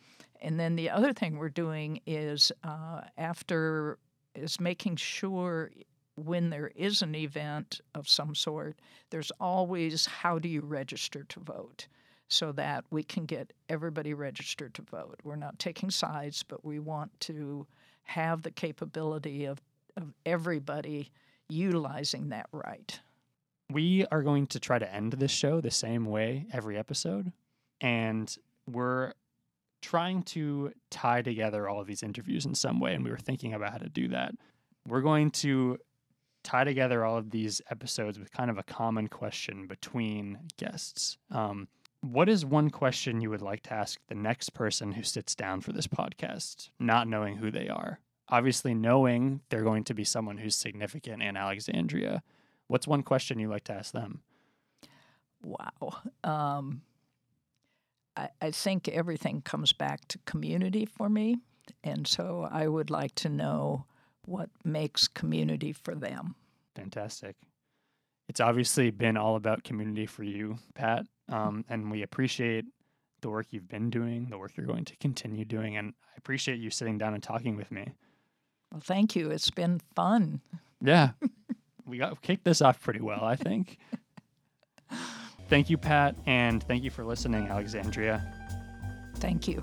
and 0.44 0.60
then 0.60 0.76
the 0.76 0.90
other 0.90 1.12
thing 1.12 1.38
we're 1.38 1.48
doing 1.48 2.00
is 2.06 2.52
uh, 2.62 3.00
after 3.16 3.98
is 4.34 4.60
making 4.60 4.96
sure 4.96 5.70
when 6.16 6.50
there 6.50 6.70
is 6.76 7.02
an 7.02 7.14
event 7.14 7.80
of 7.94 8.08
some 8.08 8.34
sort, 8.34 8.78
there's 9.10 9.32
always 9.40 10.06
how 10.06 10.38
do 10.38 10.48
you 10.48 10.60
register 10.60 11.24
to 11.24 11.40
vote 11.40 11.88
so 12.28 12.52
that 12.52 12.84
we 12.90 13.02
can 13.02 13.24
get 13.24 13.52
everybody 13.68 14.12
registered 14.12 14.74
to 14.74 14.82
vote. 14.82 15.18
We're 15.24 15.36
not 15.36 15.58
taking 15.58 15.90
sides, 15.90 16.42
but 16.42 16.64
we 16.64 16.78
want 16.78 17.18
to 17.20 17.66
have 18.02 18.42
the 18.42 18.50
capability 18.50 19.46
of, 19.46 19.60
of 19.96 20.12
everybody 20.26 21.10
utilizing 21.48 22.28
that 22.30 22.46
right. 22.52 23.00
We 23.70 24.04
are 24.12 24.22
going 24.22 24.46
to 24.48 24.60
try 24.60 24.78
to 24.78 24.94
end 24.94 25.14
this 25.14 25.30
show 25.30 25.60
the 25.60 25.70
same 25.70 26.04
way 26.04 26.46
every 26.52 26.76
episode. 26.76 27.32
And 27.80 28.34
we're 28.66 29.12
trying 29.84 30.22
to 30.22 30.72
tie 30.90 31.20
together 31.20 31.68
all 31.68 31.78
of 31.78 31.86
these 31.86 32.02
interviews 32.02 32.46
in 32.46 32.54
some 32.54 32.80
way, 32.80 32.94
and 32.94 33.04
we 33.04 33.10
were 33.10 33.18
thinking 33.18 33.52
about 33.52 33.72
how 33.72 33.78
to 33.78 33.90
do 33.90 34.08
that. 34.08 34.34
We're 34.88 35.02
going 35.02 35.30
to 35.42 35.78
tie 36.42 36.64
together 36.64 37.04
all 37.04 37.18
of 37.18 37.30
these 37.30 37.60
episodes 37.70 38.18
with 38.18 38.32
kind 38.32 38.50
of 38.50 38.56
a 38.56 38.62
common 38.62 39.08
question 39.08 39.66
between 39.66 40.38
guests. 40.56 41.18
Um, 41.30 41.68
what 42.00 42.30
is 42.30 42.46
one 42.46 42.70
question 42.70 43.20
you 43.20 43.28
would 43.28 43.42
like 43.42 43.62
to 43.64 43.74
ask 43.74 44.00
the 44.08 44.14
next 44.14 44.54
person 44.54 44.92
who 44.92 45.02
sits 45.02 45.34
down 45.34 45.60
for 45.60 45.72
this 45.72 45.86
podcast, 45.86 46.70
not 46.80 47.06
knowing 47.06 47.36
who 47.36 47.50
they 47.50 47.68
are? 47.68 48.00
Obviously, 48.30 48.72
knowing 48.72 49.42
they're 49.50 49.62
going 49.62 49.84
to 49.84 49.94
be 49.94 50.04
someone 50.04 50.38
who's 50.38 50.56
significant 50.56 51.22
in 51.22 51.36
Alexandria. 51.36 52.22
What's 52.68 52.88
one 52.88 53.02
question 53.02 53.38
you 53.38 53.48
like 53.48 53.64
to 53.64 53.74
ask 53.74 53.92
them? 53.92 54.22
Wow. 55.42 55.98
Um, 56.22 56.80
I, 58.16 58.28
I 58.40 58.50
think 58.50 58.88
everything 58.88 59.42
comes 59.42 59.72
back 59.72 60.06
to 60.08 60.18
community 60.26 60.86
for 60.86 61.08
me. 61.08 61.38
And 61.82 62.06
so 62.06 62.48
I 62.50 62.68
would 62.68 62.90
like 62.90 63.14
to 63.16 63.28
know 63.28 63.86
what 64.26 64.50
makes 64.64 65.08
community 65.08 65.72
for 65.72 65.94
them. 65.94 66.34
Fantastic. 66.76 67.36
It's 68.28 68.40
obviously 68.40 68.90
been 68.90 69.16
all 69.16 69.36
about 69.36 69.64
community 69.64 70.06
for 70.06 70.22
you, 70.22 70.56
Pat. 70.74 71.06
Um, 71.28 71.64
and 71.68 71.90
we 71.90 72.02
appreciate 72.02 72.64
the 73.20 73.30
work 73.30 73.46
you've 73.50 73.68
been 73.68 73.90
doing, 73.90 74.28
the 74.30 74.38
work 74.38 74.52
you're 74.56 74.66
going 74.66 74.84
to 74.84 74.96
continue 74.96 75.44
doing. 75.44 75.76
And 75.76 75.94
I 76.04 76.14
appreciate 76.18 76.58
you 76.58 76.70
sitting 76.70 76.98
down 76.98 77.14
and 77.14 77.22
talking 77.22 77.56
with 77.56 77.70
me. 77.70 77.92
Well, 78.72 78.82
thank 78.82 79.14
you. 79.14 79.30
It's 79.30 79.50
been 79.50 79.80
fun. 79.94 80.40
Yeah. 80.80 81.10
we 81.86 81.98
got 81.98 82.20
kicked 82.22 82.44
this 82.44 82.62
off 82.62 82.80
pretty 82.80 83.00
well, 83.00 83.24
I 83.24 83.36
think. 83.36 83.78
Thank 85.48 85.70
you, 85.70 85.76
Pat, 85.76 86.16
and 86.26 86.62
thank 86.62 86.82
you 86.82 86.90
for 86.90 87.04
listening, 87.04 87.48
Alexandria. 87.48 88.22
Thank 89.16 89.46
you. 89.46 89.62